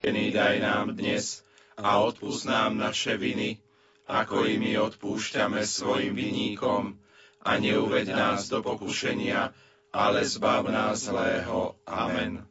daj 0.00 0.56
nám 0.64 0.96
dnes 0.96 1.44
a 1.76 2.00
odpúsť 2.00 2.48
nám 2.48 2.80
naše 2.80 3.20
viny, 3.20 3.60
ako 4.08 4.48
i 4.48 4.56
my 4.56 4.80
odpúšťame 4.80 5.60
svojim 5.62 6.16
viníkom 6.16 6.96
a 7.44 7.50
neuved 7.60 8.08
nás 8.08 8.48
do 8.48 8.64
pokušenia, 8.64 9.52
ale 9.92 10.24
zbav 10.24 10.64
nás 10.72 11.04
zlého. 11.04 11.76
Amen. 11.84 12.48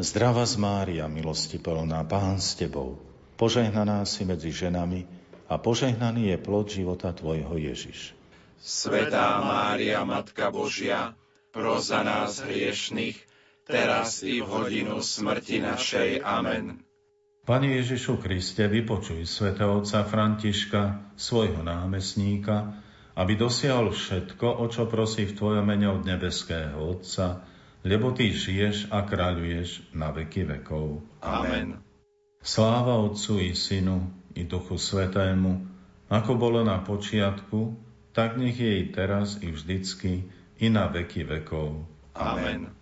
Zdravá 0.00 0.48
z 0.48 0.56
Mária, 0.56 1.04
milosti 1.12 1.60
plná, 1.60 2.08
Pán 2.08 2.40
s 2.40 2.56
Tebou, 2.56 2.96
požehnaná 3.36 4.08
si 4.08 4.24
medzi 4.24 4.48
ženami 4.48 5.04
a 5.52 5.60
požehnaný 5.60 6.32
je 6.32 6.36
plod 6.40 6.72
života 6.72 7.12
Tvojho 7.12 7.60
Ježiš. 7.60 8.16
Svetá 8.56 9.44
Mária, 9.44 10.00
Matka 10.08 10.48
Božia, 10.48 11.12
pros 11.52 11.92
za 11.92 12.00
nás 12.00 12.40
hriešných, 12.40 13.31
teraz 13.66 14.22
i 14.26 14.42
v 14.42 14.46
hodinu 14.46 14.98
smrti 15.02 15.62
našej. 15.62 16.22
Amen. 16.22 16.82
Pane 17.42 17.74
Ježišu 17.74 18.22
Kriste, 18.22 18.70
vypočuj 18.70 19.26
svätého 19.26 19.82
otca 19.82 20.06
Františka, 20.06 21.10
svojho 21.18 21.66
námestníka, 21.66 22.78
aby 23.18 23.34
dosiahol 23.34 23.92
všetko, 23.92 24.46
o 24.62 24.66
čo 24.70 24.86
prosí 24.88 25.28
v 25.28 25.36
Tvojom 25.36 25.66
mene 25.66 25.90
od 25.90 26.06
nebeského 26.06 26.78
Otca, 26.78 27.44
lebo 27.84 28.14
Ty 28.14 28.30
žiješ 28.30 28.88
a 28.88 29.04
kráľuješ 29.04 29.92
na 29.92 30.14
veky 30.14 30.48
vekov. 30.48 31.04
Amen. 31.20 31.82
Sláva 32.40 32.96
Otcu 33.04 33.42
i 33.42 33.52
Synu 33.52 34.08
i 34.32 34.48
Duchu 34.48 34.80
Svetému, 34.80 35.66
ako 36.08 36.32
bolo 36.40 36.64
na 36.64 36.80
počiatku, 36.80 37.76
tak 38.16 38.36
nech 38.40 38.56
je 38.56 38.80
i 38.80 38.84
teraz 38.92 39.40
i 39.44 39.52
vždycky 39.52 40.28
i 40.60 40.66
na 40.70 40.88
veky 40.88 41.24
vekov. 41.24 41.84
Amen. 42.16 42.81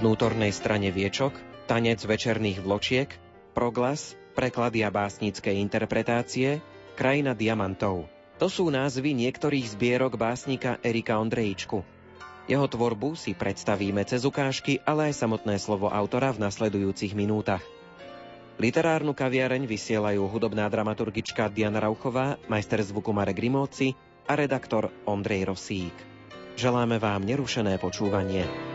Vnútornej 0.00 0.48
strane 0.50 0.88
viečok, 0.88 1.36
tanec 1.68 2.00
večerných 2.00 2.64
vločiek, 2.64 3.12
proglas, 3.52 4.16
preklady 4.32 4.80
a 4.80 4.88
básnické 4.88 5.52
interpretácie, 5.60 6.64
krajina 6.96 7.36
diamantov. 7.36 8.08
To 8.40 8.48
sú 8.48 8.72
názvy 8.72 9.12
niektorých 9.12 9.76
zbierok 9.76 10.16
básnika 10.16 10.80
Erika 10.80 11.20
Ondrejičku. 11.20 11.84
Jeho 12.48 12.66
tvorbu 12.66 13.12
si 13.12 13.36
predstavíme 13.36 14.00
cez 14.08 14.24
ukážky, 14.24 14.80
ale 14.88 15.12
aj 15.12 15.20
samotné 15.20 15.60
slovo 15.60 15.92
autora 15.92 16.32
v 16.32 16.48
nasledujúcich 16.48 17.12
minútach. 17.12 17.62
Literárnu 18.56 19.12
kaviareň 19.12 19.68
vysielajú 19.68 20.24
hudobná 20.24 20.68
dramaturgička 20.72 21.52
Diana 21.52 21.84
Rauchová, 21.84 22.40
majster 22.48 22.80
zvuku 22.80 23.12
Marek 23.12 23.36
Grimovci 23.36 23.92
a 24.24 24.32
redaktor 24.36 24.88
Ondrej 25.04 25.48
Rosík. 25.48 25.96
Želáme 26.56 26.96
vám 26.96 27.24
nerušené 27.24 27.76
počúvanie. 27.80 28.69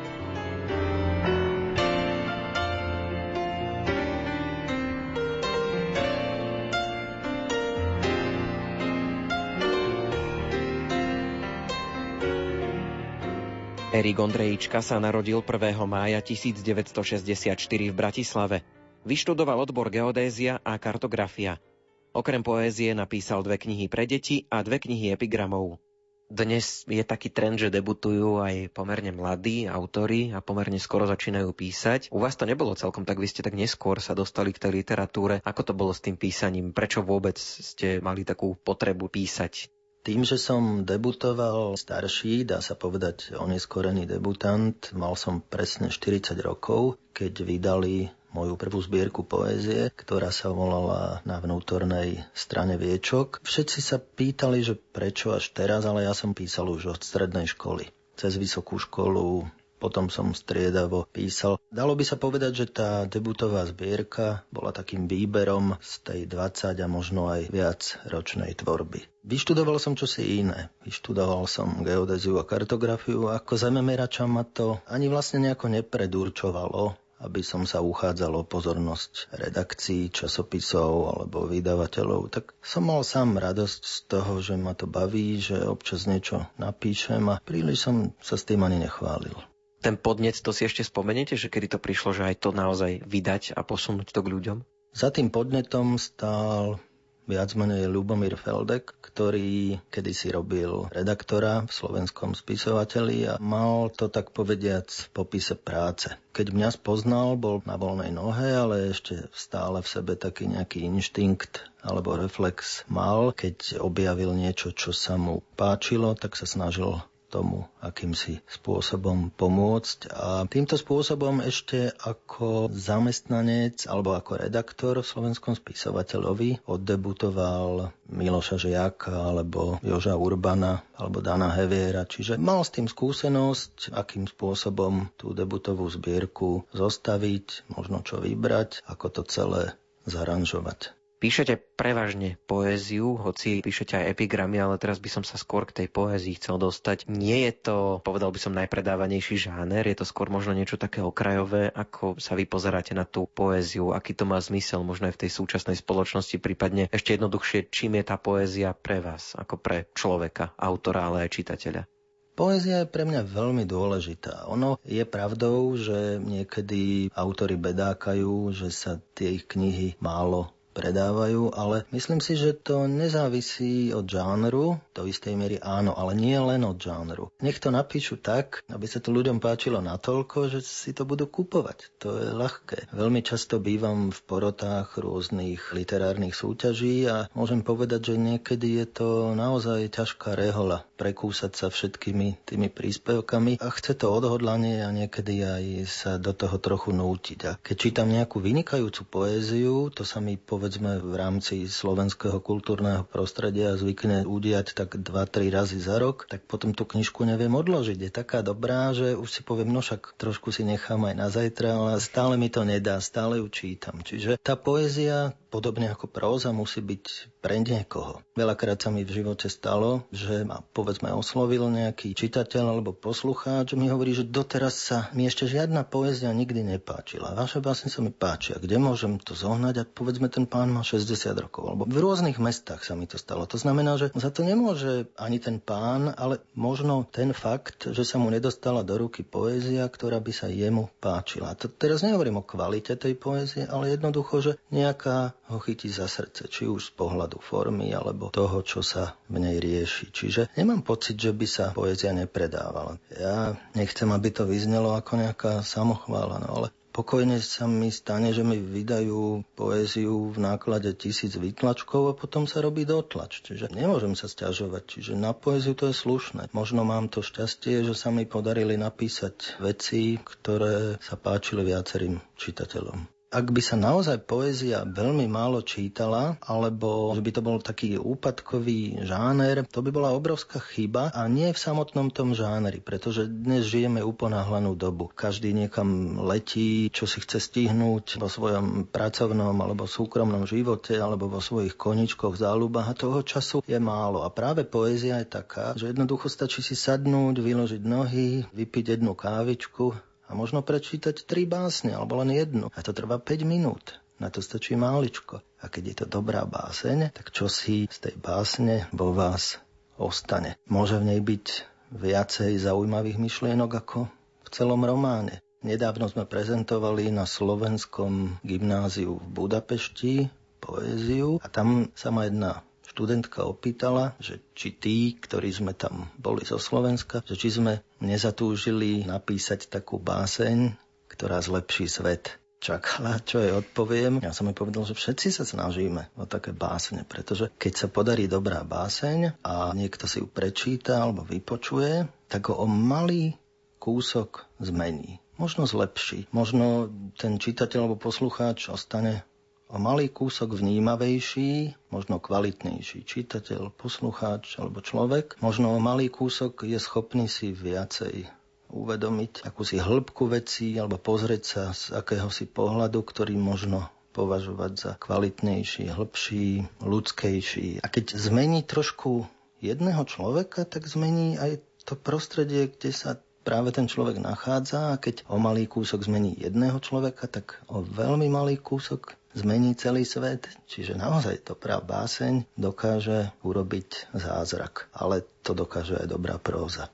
Erik 13.95 14.19
Ondrejička 14.19 14.83
sa 14.83 14.99
narodil 14.99 15.39
1. 15.39 15.79
mája 15.87 16.19
1964 16.19 17.55
v 17.63 17.95
Bratislave. 17.95 18.67
Vyštudoval 19.07 19.63
odbor 19.63 19.87
geodézia 19.87 20.59
a 20.67 20.75
kartografia. 20.75 21.63
Okrem 22.11 22.43
poézie 22.43 22.91
napísal 22.91 23.39
dve 23.47 23.55
knihy 23.55 23.87
pre 23.87 24.03
deti 24.03 24.51
a 24.51 24.67
dve 24.67 24.83
knihy 24.83 25.15
epigramov. 25.15 25.79
Dnes 26.27 26.83
je 26.91 26.99
taký 27.07 27.31
trend, 27.31 27.55
že 27.55 27.71
debutujú 27.71 28.43
aj 28.43 28.75
pomerne 28.75 29.15
mladí 29.15 29.63
autori 29.63 30.35
a 30.35 30.43
pomerne 30.43 30.75
skoro 30.75 31.07
začínajú 31.07 31.55
písať. 31.55 32.11
U 32.11 32.19
vás 32.19 32.35
to 32.35 32.43
nebolo 32.43 32.75
celkom 32.75 33.07
tak, 33.07 33.15
vy 33.15 33.31
ste 33.31 33.47
tak 33.47 33.55
neskôr 33.55 34.03
sa 34.03 34.11
dostali 34.11 34.51
k 34.51 34.59
tej 34.59 34.75
literatúre. 34.75 35.39
Ako 35.47 35.71
to 35.71 35.71
bolo 35.71 35.95
s 35.95 36.03
tým 36.03 36.19
písaním? 36.19 36.75
Prečo 36.75 36.99
vôbec 36.99 37.39
ste 37.39 38.03
mali 38.03 38.27
takú 38.27 38.59
potrebu 38.59 39.07
písať? 39.07 39.71
Tým, 40.05 40.21
že 40.21 40.37
som 40.37 40.85
debutoval 40.85 41.73
starší, 41.73 42.45
dá 42.45 42.61
sa 42.61 42.77
povedať 42.77 43.33
oneskorený 43.33 44.05
debutant, 44.05 44.77
mal 44.93 45.17
som 45.17 45.41
presne 45.41 45.89
40 45.89 46.37
rokov, 46.45 47.01
keď 47.09 47.41
vydali 47.41 48.13
moju 48.29 48.53
prvú 48.53 48.77
zbierku 48.85 49.25
poézie, 49.25 49.89
ktorá 49.89 50.29
sa 50.29 50.53
volala 50.53 51.25
na 51.25 51.41
vnútornej 51.41 52.21
strane 52.37 52.77
Viečok. 52.77 53.41
Všetci 53.41 53.79
sa 53.81 53.97
pýtali, 53.97 54.61
že 54.61 54.77
prečo 54.77 55.33
až 55.33 55.49
teraz, 55.57 55.89
ale 55.89 56.05
ja 56.05 56.13
som 56.13 56.37
písal 56.37 56.69
už 56.69 56.99
od 56.99 57.01
strednej 57.01 57.49
školy. 57.49 57.89
Cez 58.13 58.37
vysokú 58.37 58.77
školu 58.77 59.49
potom 59.85 60.09
som 60.09 60.33
striedavo 60.33 61.05
písal. 61.13 61.61
Dalo 61.69 61.93
by 61.93 62.01
sa 62.01 62.17
povedať, 62.17 62.51
že 62.57 62.65
tá 62.73 63.05
debutová 63.05 63.69
zbierka 63.69 64.41
bola 64.49 64.73
takým 64.73 65.05
výberom 65.05 65.77
z 65.77 65.93
tej 66.01 66.21
20 66.25 66.81
a 66.81 66.87
možno 66.89 67.29
aj 67.29 67.53
viac 67.53 68.01
ročnej 68.09 68.57
tvorby. 68.57 69.05
Vyštudoval 69.21 69.77
som 69.77 69.93
čosi 69.93 70.41
iné. 70.41 70.73
Vyštudoval 70.81 71.45
som 71.45 71.85
geodeziu 71.85 72.41
a 72.41 72.45
kartografiu. 72.49 73.29
Ako 73.29 73.61
zememerača 73.61 74.25
ma 74.25 74.41
to 74.41 74.81
ani 74.89 75.05
vlastne 75.05 75.45
nejako 75.45 75.69
nepredurčovalo 75.69 76.97
aby 77.15 77.41
som 77.41 77.63
sa 77.63 77.79
uchádzal 77.79 78.35
o 78.35 78.43
pozornosť 78.43 79.31
redakcií, 79.39 80.11
časopisov 80.11 81.15
alebo 81.15 81.47
vydavateľov, 81.47 82.21
tak 82.27 82.51
som 82.59 82.91
mal 82.91 83.07
sám 83.07 83.39
radosť 83.39 83.81
z 83.81 83.97
toho, 84.11 84.43
že 84.43 84.59
ma 84.59 84.75
to 84.75 84.85
baví, 84.85 85.39
že 85.39 85.63
občas 85.63 86.11
niečo 86.11 86.43
napíšem 86.59 87.23
a 87.31 87.39
príliš 87.39 87.87
som 87.87 88.11
sa 88.19 88.35
s 88.35 88.43
tým 88.43 88.67
ani 88.67 88.83
nechválil 88.83 89.54
ten 89.85 90.01
podnec, 90.01 90.33
to 90.41 90.49
si 90.49 90.65
ešte 90.65 90.81
spomeniete, 90.81 91.37
že 91.37 91.53
kedy 91.53 91.77
to 91.77 91.79
prišlo, 91.79 92.17
že 92.17 92.25
aj 92.25 92.41
to 92.41 92.49
naozaj 92.49 93.05
vydať 93.05 93.53
a 93.53 93.61
posunúť 93.61 94.09
to 94.09 94.25
k 94.25 94.31
ľuďom? 94.33 94.57
Za 94.97 95.13
tým 95.13 95.29
podnetom 95.29 96.01
stál 96.01 96.81
viac 97.25 97.57
menej 97.57 97.89
Lubomír 97.89 98.37
Feldek, 98.37 98.93
ktorý 99.01 99.81
kedysi 99.89 100.29
robil 100.29 100.89
redaktora 100.93 101.65
v 101.65 101.71
slovenskom 101.73 102.37
spisovateli 102.37 103.25
a 103.25 103.33
mal 103.41 103.89
to 103.89 104.09
tak 104.13 104.29
povediac 104.29 104.85
v 104.89 105.07
popise 105.09 105.57
práce. 105.57 106.13
Keď 106.37 106.53
mňa 106.53 106.69
spoznal, 106.77 107.33
bol 107.33 107.65
na 107.65 107.81
voľnej 107.81 108.13
nohe, 108.13 108.45
ale 108.45 108.93
ešte 108.93 109.25
stále 109.33 109.81
v 109.81 109.89
sebe 109.89 110.13
taký 110.13 110.49
nejaký 110.49 110.85
inštinkt 110.85 111.65
alebo 111.81 112.13
reflex 112.13 112.85
mal. 112.89 113.33
Keď 113.33 113.81
objavil 113.81 114.33
niečo, 114.37 114.69
čo 114.69 114.93
sa 114.93 115.17
mu 115.17 115.41
páčilo, 115.57 116.13
tak 116.13 116.37
sa 116.37 116.45
snažil 116.45 117.01
tomu 117.35 117.67
akýmsi 117.83 118.39
spôsobom 118.47 119.27
pomôcť. 119.35 120.07
A 120.15 120.47
týmto 120.47 120.79
spôsobom 120.79 121.43
ešte 121.43 121.91
ako 121.99 122.71
zamestnanec 122.71 123.83
alebo 123.91 124.15
ako 124.15 124.47
redaktor 124.47 125.03
v 125.03 125.11
slovenskom 125.11 125.59
spisovateľovi 125.59 126.63
oddebutoval 126.63 127.91
Miloša 128.07 128.55
Žiaka 128.55 129.35
alebo 129.35 129.83
Joža 129.83 130.15
Urbana 130.15 130.87
alebo 130.95 131.19
Dana 131.19 131.51
Heviera. 131.51 132.07
Čiže 132.07 132.39
mal 132.39 132.63
s 132.63 132.71
tým 132.71 132.87
skúsenosť, 132.87 133.91
akým 133.91 134.31
spôsobom 134.31 135.11
tú 135.19 135.35
debutovú 135.35 135.91
zbierku 135.91 136.63
zostaviť, 136.71 137.67
možno 137.75 137.99
čo 138.07 138.23
vybrať, 138.23 138.87
ako 138.87 139.05
to 139.11 139.21
celé 139.27 139.63
zaranžovať. 140.07 140.95
Píšete 141.25 141.57
prevažne 141.73 142.37
poéziu, 142.45 143.17
hoci 143.17 143.65
píšete 143.65 143.97
aj 143.97 144.13
epigramy, 144.13 144.61
ale 144.61 144.77
teraz 144.77 145.01
by 145.01 145.09
som 145.09 145.23
sa 145.25 145.41
skôr 145.41 145.65
k 145.65 145.73
tej 145.73 145.87
poézii 145.89 146.37
chcel 146.37 146.61
dostať. 146.61 147.09
Nie 147.09 147.49
je 147.49 147.65
to, 147.65 147.77
povedal 148.05 148.29
by 148.29 148.37
som, 148.37 148.53
najpredávanejší 148.53 149.49
žáner, 149.49 149.89
je 149.89 149.97
to 149.97 150.05
skôr 150.05 150.29
možno 150.29 150.53
niečo 150.53 150.77
také 150.77 151.01
okrajové, 151.01 151.73
ako 151.73 152.21
sa 152.21 152.37
vy 152.37 152.45
pozeráte 152.45 152.93
na 152.93 153.09
tú 153.09 153.25
poéziu, 153.25 153.89
aký 153.89 154.13
to 154.13 154.29
má 154.29 154.37
zmysel 154.37 154.85
možno 154.85 155.09
aj 155.09 155.17
v 155.17 155.21
tej 155.25 155.31
súčasnej 155.33 155.81
spoločnosti, 155.81 156.37
prípadne 156.37 156.93
ešte 156.93 157.17
jednoduchšie, 157.17 157.73
čím 157.73 157.97
je 157.97 158.05
tá 158.05 158.21
poézia 158.21 158.77
pre 158.77 159.01
vás, 159.01 159.33
ako 159.33 159.57
pre 159.57 159.89
človeka, 159.97 160.53
autora, 160.61 161.09
ale 161.09 161.25
aj 161.25 161.41
čitateľa. 161.41 161.89
Poézia 162.35 162.83
je 162.83 162.91
pre 162.91 163.07
mňa 163.07 163.25
veľmi 163.25 163.63
dôležitá. 163.65 164.45
Ono 164.51 164.75
je 164.83 165.01
pravdou, 165.07 165.73
že 165.73 166.19
niekedy 166.19 167.09
autory 167.15 167.55
bedákajú, 167.57 168.51
že 168.51 168.69
sa 168.75 168.99
tie 169.15 169.39
ich 169.39 169.47
knihy 169.47 169.95
málo 170.03 170.51
predávajú, 170.75 171.55
ale 171.55 171.87
myslím 171.95 172.19
si, 172.19 172.35
že 172.35 172.51
to 172.51 172.91
nezávisí 172.91 173.95
od 173.95 174.03
žánru, 174.03 174.83
do 174.91 175.07
istej 175.07 175.39
miery 175.39 175.57
áno, 175.63 175.95
ale 175.95 176.11
nie 176.19 176.35
len 176.35 176.67
od 176.67 176.75
žánru. 176.75 177.31
Nech 177.39 177.63
to 177.63 177.71
napíšu 177.71 178.19
tak, 178.19 178.59
aby 178.67 178.83
sa 178.83 178.99
to 178.99 179.15
ľuďom 179.15 179.39
páčilo 179.39 179.79
natoľko, 179.79 180.51
že 180.51 180.59
si 180.59 180.91
to 180.91 181.07
budú 181.07 181.31
kupovať. 181.31 181.95
To 182.03 182.19
je 182.19 182.35
ľahké. 182.35 182.91
Veľmi 182.91 183.23
často 183.23 183.63
bývam 183.63 184.11
v 184.11 184.19
porotách 184.27 184.99
rôznych 184.99 185.71
literárnych 185.71 186.35
súťaží 186.35 187.07
a 187.07 187.31
môžem 187.31 187.63
povedať, 187.63 188.11
že 188.11 188.15
niekedy 188.19 188.83
je 188.83 188.87
to 188.91 189.07
naozaj 189.31 189.87
ťažká 189.87 190.35
rehola 190.35 190.83
prekúsať 190.99 191.51
sa 191.55 191.67
všetkými 191.71 192.47
tými 192.47 192.67
príspevkami 192.71 193.59
a 193.63 193.67
chce 193.71 193.95
to 193.95 194.11
odhodlanie 194.11 194.83
a 194.83 194.91
niekedy 194.91 195.43
aj 195.43 195.63
sa 195.87 196.11
do 196.19 196.31
toho 196.35 196.59
trochu 196.59 196.95
nútiť. 196.95 197.39
A 197.47 197.51
keď 197.59 197.75
čítam 197.75 198.07
nejakú 198.11 198.39
vynikajúcu 198.39 199.03
poéziu, 199.07 199.91
to 199.91 200.07
sa 200.07 200.23
mi 200.23 200.39
povie 200.39 200.64
povedzme 200.65 200.97
v 200.97 201.13
rámci 201.13 201.69
slovenského 201.69 202.41
kultúrneho 202.41 203.05
prostredia 203.05 203.77
zvykne 203.77 204.25
udiať 204.25 204.73
tak 204.73 204.97
2-3 204.97 205.53
razy 205.53 205.77
za 205.77 206.01
rok, 206.01 206.25
tak 206.25 206.41
potom 206.49 206.73
tú 206.73 206.89
knižku 206.89 207.21
neviem 207.21 207.53
odložiť. 207.53 207.93
Je 208.01 208.09
taká 208.09 208.41
dobrá, 208.41 208.89
že 208.89 209.13
už 209.13 209.29
si 209.29 209.45
poviem, 209.45 209.69
no 209.69 209.85
však 209.85 210.17
trošku 210.17 210.49
si 210.49 210.65
nechám 210.65 211.05
aj 211.05 211.15
na 211.21 211.29
zajtra, 211.29 211.69
ale 211.77 212.01
stále 212.01 212.33
mi 212.41 212.49
to 212.49 212.65
nedá, 212.65 212.97
stále 212.97 213.37
ju 213.37 213.45
čítam. 213.53 214.01
Čiže 214.01 214.41
tá 214.41 214.57
poézia 214.57 215.37
podobne 215.55 215.87
ako 215.87 216.11
próza 216.11 216.51
musí 216.51 216.83
byť 216.83 217.39
pre 217.39 217.63
niekoho. 217.63 218.19
Veľakrát 218.35 218.75
sa 218.75 218.91
mi 218.91 219.07
v 219.07 219.23
živote 219.23 219.47
stalo, 219.47 220.03
že 220.11 220.43
ma 220.43 220.59
povedzme 220.59 221.15
oslovil 221.15 221.71
nejaký 221.71 222.11
čitateľ 222.11 222.75
alebo 222.75 222.91
poslucháč, 222.91 223.71
mi 223.79 223.87
hovorí, 223.87 224.11
že 224.11 224.27
doteraz 224.27 224.75
sa 224.75 225.07
mi 225.15 225.23
ešte 225.23 225.47
žiadna 225.47 225.87
poézia 225.87 226.35
nikdy 226.35 226.67
nepáčila. 226.75 227.31
Vaša 227.31 227.63
básne 227.63 227.87
sa 227.87 228.03
mi 228.03 228.11
páčia. 228.11 228.59
Kde 228.59 228.75
môžem 228.83 229.15
to 229.15 229.31
zohnať? 229.31 229.75
A 229.79 229.83
povedzme, 229.87 230.27
ten 230.27 230.43
pán 230.43 230.75
má 230.75 230.83
60 230.83 231.07
rokov. 231.39 231.63
Alebo 231.71 231.87
v 231.87 232.03
rôznych 232.03 232.35
mestách 232.35 232.83
sa 232.83 232.99
mi 232.99 233.07
to 233.07 233.15
stalo. 233.15 233.47
To 233.47 233.55
znamená, 233.55 233.95
že 233.95 234.11
za 234.11 234.35
to 234.35 234.43
nemôže 234.43 235.07
ani 235.15 235.39
ten 235.39 235.63
pán, 235.63 236.11
ale 236.11 236.43
možno 236.51 237.07
ten 237.07 237.31
fakt, 237.31 237.87
že 237.87 238.03
sa 238.03 238.19
mu 238.19 238.27
nedostala 238.27 238.83
do 238.83 238.99
ruky 238.99 239.23
poézia, 239.23 239.87
ktorá 239.87 240.19
by 240.19 240.33
sa 240.35 240.51
jemu 240.51 240.91
páčila. 240.99 241.55
To 241.63 241.71
teraz 241.71 242.03
nehovorím 242.03 242.43
o 242.43 242.47
kvalite 242.47 242.99
tej 242.99 243.15
poézie, 243.15 243.63
ale 243.69 243.95
jednoducho, 243.95 244.41
že 244.43 244.51
nejaká 244.73 245.37
ho 245.45 245.57
chytí 245.61 245.93
za 245.93 246.09
srdce, 246.09 246.49
či 246.49 246.65
už 246.65 246.89
z 246.89 246.91
pohľadu 246.97 247.37
formy 247.37 247.93
alebo 247.93 248.33
toho, 248.33 248.65
čo 248.65 248.81
sa 248.81 249.13
v 249.29 249.37
nej 249.41 249.61
rieši. 249.61 250.09
Čiže 250.09 250.41
nemám 250.57 250.81
pocit, 250.81 251.17
že 251.17 251.29
by 251.29 251.45
sa 251.45 251.65
poézia 251.77 252.09
nepredávala. 252.17 252.97
Ja 253.13 253.53
nechcem, 253.77 254.09
aby 254.09 254.33
to 254.33 254.49
vyznelo 254.49 254.97
ako 254.97 255.21
nejaká 255.21 255.61
samochvála, 255.61 256.41
no 256.41 256.49
ale 256.49 256.67
pokojne 256.95 257.43
sa 257.43 257.67
mi 257.67 257.91
stane, 257.91 258.31
že 258.31 258.41
mi 258.41 258.57
vydajú 258.57 259.43
poéziu 259.53 260.31
v 260.31 260.37
náklade 260.39 260.95
tisíc 260.95 261.35
vytlačkov 261.35 262.09
a 262.09 262.17
potom 262.17 262.47
sa 262.47 262.63
robí 262.63 262.87
dotlač. 262.87 263.43
Čiže 263.43 263.75
nemôžem 263.75 264.15
sa 264.15 264.31
stiažovať. 264.31 264.97
Čiže 264.97 265.13
na 265.19 265.35
poéziu 265.35 265.75
to 265.75 265.91
je 265.91 265.95
slušné. 265.95 266.49
Možno 266.55 266.87
mám 266.87 267.11
to 267.11 267.19
šťastie, 267.19 267.83
že 267.83 267.93
sa 267.93 268.15
mi 268.15 268.23
podarili 268.23 268.79
napísať 268.79 269.59
veci, 269.59 270.15
ktoré 270.17 270.97
sa 271.03 271.19
páčili 271.19 271.67
viacerým 271.67 272.17
čitateľom 272.39 273.14
ak 273.35 273.51
by 273.51 273.59
sa 273.59 273.75
naozaj 273.75 274.23
poézia 274.23 274.87
veľmi 274.87 275.27
málo 275.27 275.59
čítala, 275.59 276.39
alebo 276.39 277.11
že 277.11 277.19
by 277.19 277.31
to 277.35 277.41
bol 277.43 277.59
taký 277.59 277.99
úpadkový 277.99 279.03
žáner, 279.03 279.67
to 279.67 279.83
by 279.83 279.91
bola 279.91 280.15
obrovská 280.15 280.63
chyba 280.63 281.11
a 281.11 281.27
nie 281.27 281.51
v 281.51 281.59
samotnom 281.59 282.15
tom 282.15 282.31
žáneri, 282.31 282.79
pretože 282.79 283.27
dnes 283.27 283.67
žijeme 283.67 283.99
uponáhlanú 283.99 284.79
dobu. 284.79 285.11
Každý 285.11 285.51
niekam 285.51 286.15
letí, 286.23 286.87
čo 286.95 287.03
si 287.03 287.19
chce 287.19 287.43
stihnúť 287.43 288.23
vo 288.23 288.31
svojom 288.31 288.87
pracovnom 288.87 289.59
alebo 289.59 289.83
súkromnom 289.83 290.47
živote 290.47 290.95
alebo 290.95 291.27
vo 291.27 291.43
svojich 291.43 291.75
koničkoch, 291.75 292.39
záľubách 292.39 292.87
a 292.87 292.95
toho 292.95 293.19
času 293.19 293.59
je 293.67 293.75
málo. 293.83 294.23
A 294.23 294.31
práve 294.31 294.63
poézia 294.63 295.19
je 295.19 295.27
taká, 295.27 295.75
že 295.75 295.91
jednoducho 295.91 296.31
stačí 296.31 296.63
si 296.63 296.79
sadnúť, 296.79 297.43
vyložiť 297.43 297.83
nohy, 297.83 298.47
vypiť 298.55 298.95
jednu 298.95 299.11
kávičku 299.11 300.14
a 300.25 300.31
možno 300.33 300.65
prečítať 300.65 301.25
tri 301.25 301.45
básne 301.45 301.93
alebo 301.93 302.17
len 302.21 302.33
jednu. 302.33 302.73
A 302.73 302.79
to 302.81 302.91
trvá 302.91 303.21
5 303.21 303.45
minút. 303.45 304.01
Na 304.15 304.31
to 304.31 304.39
stačí 304.39 304.79
máličko. 304.79 305.43
A 305.59 305.65
keď 305.67 305.83
je 305.85 305.95
to 306.03 306.05
dobrá 306.07 306.47
báseň, 306.47 307.11
tak 307.11 307.35
čo 307.35 307.51
si 307.51 307.85
z 307.91 307.97
tej 307.99 308.15
básne 308.15 308.87
vo 308.95 309.11
vás 309.11 309.59
ostane. 309.99 310.55
Môže 310.71 310.99
v 310.99 311.15
nej 311.15 311.19
byť 311.19 311.45
viacej 311.91 312.59
zaujímavých 312.59 313.19
myšlienok 313.19 313.71
ako 313.85 313.99
v 314.45 314.49
celom 314.51 314.81
románe. 314.83 315.43
Nedávno 315.65 316.05
sme 316.05 316.29
prezentovali 316.29 317.09
na 317.09 317.25
slovenskom 317.25 318.37
gymnáziu 318.45 319.17
v 319.17 319.27
Budapešti 319.33 320.29
poéziu 320.61 321.41
a 321.41 321.47
tam 321.49 321.89
sa 321.97 322.13
ma 322.13 322.29
jedna 322.29 322.61
študentka 322.85 323.43
opýtala, 323.43 324.13
že 324.21 324.41
či 324.53 324.73
tí, 324.75 324.97
ktorí 325.17 325.49
sme 325.51 325.73
tam 325.73 326.09
boli 326.15 326.45
zo 326.45 326.61
Slovenska, 326.61 327.25
že 327.25 327.35
či 327.35 327.49
sme 327.57 327.81
nezatúžili 327.99 329.03
napísať 329.05 329.67
takú 329.67 329.97
báseň, 329.97 330.77
ktorá 331.09 331.41
zlepší 331.41 331.89
svet 331.89 332.37
čakala, 332.65 333.21
čo 333.21 333.37
jej 333.37 333.53
odpoviem. 333.53 334.25
Ja 334.25 334.33
som 334.33 334.49
jej 334.49 334.57
povedal, 334.57 334.89
že 334.89 334.97
všetci 334.97 335.27
sa 335.29 335.43
snažíme 335.45 336.09
o 336.17 336.25
také 336.25 336.49
básne, 336.49 337.05
pretože 337.05 337.53
keď 337.61 337.73
sa 337.77 337.87
podarí 337.91 338.25
dobrá 338.25 338.65
báseň 338.65 339.37
a 339.45 339.69
niekto 339.77 340.09
si 340.09 340.23
ju 340.23 340.27
prečíta 340.27 341.05
alebo 341.05 341.21
vypočuje, 341.21 342.09
tak 342.25 342.49
ho 342.49 342.63
o 342.63 342.65
malý 342.65 343.37
kúsok 343.77 344.49
zmení. 344.57 345.21
Možno 345.35 345.67
zlepší. 345.67 346.31
Možno 346.31 346.89
ten 347.19 347.37
čitateľ 347.37 347.85
alebo 347.85 347.99
poslucháč 347.99 348.71
ostane 348.71 349.27
o 349.69 349.77
malý 349.81 350.07
kúsok 350.13 350.53
vnímavejší, 350.53 351.75
možno 351.89 352.21
kvalitnejší 352.21 353.01
čitateľ, 353.03 353.73
poslucháč 353.73 354.61
alebo 354.61 354.79
človek, 354.79 355.41
možno 355.41 355.73
o 355.73 355.79
malý 355.81 356.07
kúsok 356.09 356.65
je 356.65 356.77
schopný 356.77 357.25
si 357.25 357.51
viacej 357.51 358.29
uvedomiť 358.69 359.45
akúsi 359.45 359.77
hĺbku 359.77 360.27
veci 360.27 360.75
alebo 360.77 360.97
pozrieť 360.97 361.43
sa 361.43 361.63
z 361.71 361.95
akéhosi 361.95 362.49
pohľadu, 362.49 362.99
ktorý 363.01 363.37
možno 363.37 363.87
považovať 364.15 364.71
za 364.79 364.91
kvalitnejší, 364.95 365.91
hĺbší, 365.91 366.47
ľudskejší. 366.79 367.83
A 367.83 367.87
keď 367.91 368.15
zmení 368.15 368.63
trošku 368.63 369.27
jedného 369.59 370.03
človeka, 370.07 370.63
tak 370.63 370.87
zmení 370.87 371.35
aj 371.35 371.59
to 371.83 371.99
prostredie, 371.99 372.71
kde 372.71 372.95
sa 372.95 373.19
práve 373.45 373.69
ten 373.69 373.85
človek 373.85 374.17
nachádza 374.17 374.95
a 374.95 374.99
keď 374.99 375.27
o 375.29 375.37
malý 375.37 375.69
kúsok 375.69 376.01
zmení 376.01 376.33
jedného 376.33 376.81
človeka, 376.81 377.29
tak 377.29 377.61
o 377.69 377.83
veľmi 377.83 378.25
malý 378.31 378.57
kúsok 378.57 379.13
zmení 379.35 379.75
celý 379.75 380.07
svet. 380.07 380.47
Čiže 380.65 380.95
naozaj 380.95 381.43
dobrá 381.43 381.83
báseň 381.83 382.47
dokáže 382.55 383.35
urobiť 383.43 384.15
zázrak, 384.15 384.87
ale 384.95 385.27
to 385.43 385.51
dokáže 385.51 385.99
aj 385.99 386.07
dobrá 386.07 386.39
próza. 386.39 386.87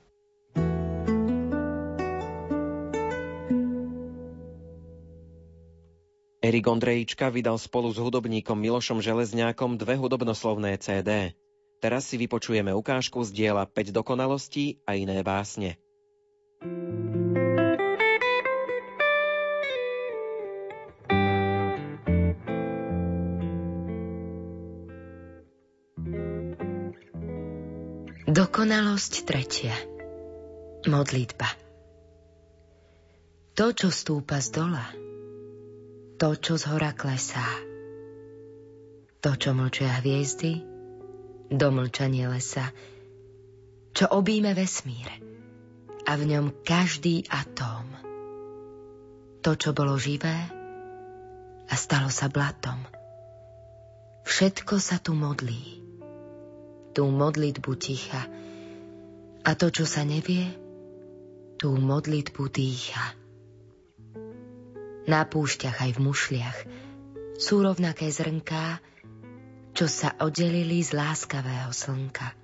Erik 6.42 6.66
Ondrejička 6.66 7.30
vydal 7.30 7.54
spolu 7.54 7.94
s 7.94 8.02
hudobníkom 8.02 8.58
Milošom 8.58 8.98
Železňákom 8.98 9.78
dve 9.78 9.94
hudobnoslovné 9.94 10.74
CD. 10.82 11.38
Teraz 11.78 12.10
si 12.10 12.18
vypočujeme 12.18 12.74
ukážku 12.74 13.22
z 13.22 13.30
diela 13.30 13.62
5 13.62 13.94
dokonalostí 13.94 14.82
a 14.82 14.98
iné 14.98 15.22
básne. 15.22 15.78
Dokonalosť 28.62 29.26
tretia. 29.26 29.74
Modlitba. 30.86 31.50
To, 33.58 33.74
čo 33.74 33.90
stúpa 33.90 34.38
z 34.38 34.54
dola, 34.54 34.86
to, 36.14 36.38
čo 36.38 36.54
z 36.54 36.70
hora 36.70 36.94
klesá, 36.94 37.42
to, 39.18 39.34
čo 39.34 39.50
mlčia 39.50 39.98
hviezdy, 39.98 40.62
do 41.50 41.74
mlčanie 41.74 42.30
lesa, 42.30 42.70
čo 43.98 44.06
obíme 44.14 44.54
vesmír 44.54 45.10
a 46.06 46.14
v 46.14 46.22
ňom 46.30 46.62
každý 46.62 47.26
atóm. 47.34 47.90
To, 49.42 49.58
čo 49.58 49.74
bolo 49.74 49.98
živé 49.98 50.38
a 51.66 51.74
stalo 51.74 52.14
sa 52.14 52.30
blatom. 52.30 52.78
Všetko 54.22 54.78
sa 54.78 55.02
tu 55.02 55.18
modlí. 55.18 55.82
Tú 56.94 57.10
modlitbu 57.10 57.74
ticha. 57.74 58.22
A 59.42 59.58
to, 59.58 59.74
čo 59.74 59.82
sa 59.82 60.06
nevie, 60.06 60.54
tú 61.58 61.74
modlitbu 61.74 62.42
dýcha. 62.46 63.18
Na 65.10 65.26
púšťach 65.26 65.82
aj 65.82 65.90
v 65.98 66.00
mušliach 66.02 66.58
sú 67.42 67.66
rovnaké 67.66 68.06
zrnká, 68.06 68.78
čo 69.74 69.90
sa 69.90 70.14
oddelili 70.22 70.78
z 70.78 70.94
láskavého 70.94 71.74
slnka. 71.74 72.38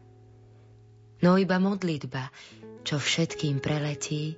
No 1.23 1.39
iba 1.39 1.63
modlitba, 1.63 2.35
čo 2.83 2.99
všetkým 2.99 3.63
preletí, 3.63 4.35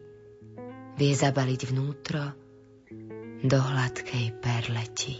vie 1.00 1.12
zabaliť 1.16 1.60
vnútro 1.72 2.24
do 3.40 3.56
hladkej 3.56 4.36
perleti. 4.36 5.16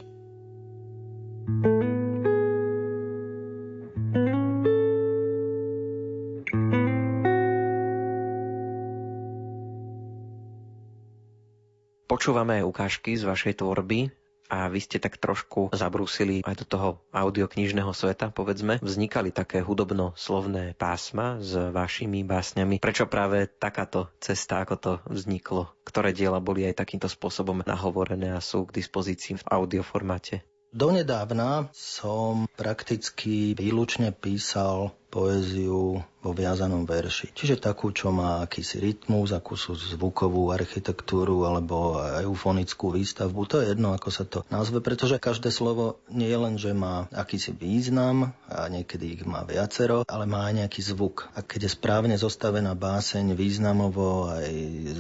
Počúvame 12.20 12.60
ukážky 12.60 13.16
z 13.16 13.24
vašej 13.24 13.64
tvorby 13.64 14.12
a 14.52 14.68
vy 14.68 14.84
ste 14.84 15.00
tak 15.00 15.16
trošku 15.16 15.72
zabrúsili 15.72 16.44
aj 16.44 16.52
do 16.60 16.66
toho 16.68 16.88
audioknižného 17.16 17.96
sveta, 17.96 18.28
povedzme. 18.28 18.76
Vznikali 18.84 19.32
také 19.32 19.64
hudobno-slovné 19.64 20.76
pásma 20.76 21.40
s 21.40 21.56
vašimi 21.56 22.20
básňami. 22.28 22.76
Prečo 22.76 23.08
práve 23.08 23.48
takáto 23.48 24.12
cesta, 24.20 24.60
ako 24.60 24.74
to 24.76 24.92
vzniklo? 25.08 25.72
Ktoré 25.80 26.12
diela 26.12 26.44
boli 26.44 26.68
aj 26.68 26.84
takýmto 26.84 27.08
spôsobom 27.08 27.64
nahovorené 27.64 28.36
a 28.36 28.44
sú 28.44 28.68
k 28.68 28.84
dispozícii 28.84 29.40
v 29.40 29.44
audioformáte? 29.48 30.44
Donedávna 30.76 31.72
som 31.72 32.44
prakticky 32.52 33.56
výlučne 33.56 34.12
písal 34.12 34.92
poéziu 35.10 35.98
vo 36.20 36.30
viazanom 36.36 36.84
verši. 36.84 37.32
Čiže 37.32 37.58
takú, 37.58 37.90
čo 37.90 38.12
má 38.12 38.44
akýsi 38.44 38.78
rytmus, 38.78 39.32
akúsi 39.32 39.72
zvukovú 39.74 40.52
architektúru 40.52 41.48
alebo 41.48 41.98
eufonickú 42.22 42.92
výstavbu. 42.92 43.40
To 43.50 43.56
je 43.60 43.74
jedno, 43.74 43.96
ako 43.96 44.08
sa 44.12 44.24
to 44.28 44.44
nazve, 44.52 44.78
pretože 44.84 45.18
každé 45.18 45.50
slovo 45.50 45.98
nie 46.12 46.28
je 46.28 46.38
len, 46.38 46.54
že 46.60 46.70
má 46.76 47.08
akýsi 47.10 47.56
význam 47.56 48.36
a 48.46 48.68
niekedy 48.68 49.18
ich 49.18 49.24
má 49.24 49.42
viacero, 49.48 50.04
ale 50.06 50.28
má 50.28 50.46
aj 50.52 50.64
nejaký 50.64 50.80
zvuk. 50.84 51.32
A 51.32 51.42
keď 51.42 51.66
je 51.66 51.74
správne 51.74 52.16
zostavená 52.20 52.76
báseň 52.76 53.32
významovo 53.32 54.28
aj 54.30 54.54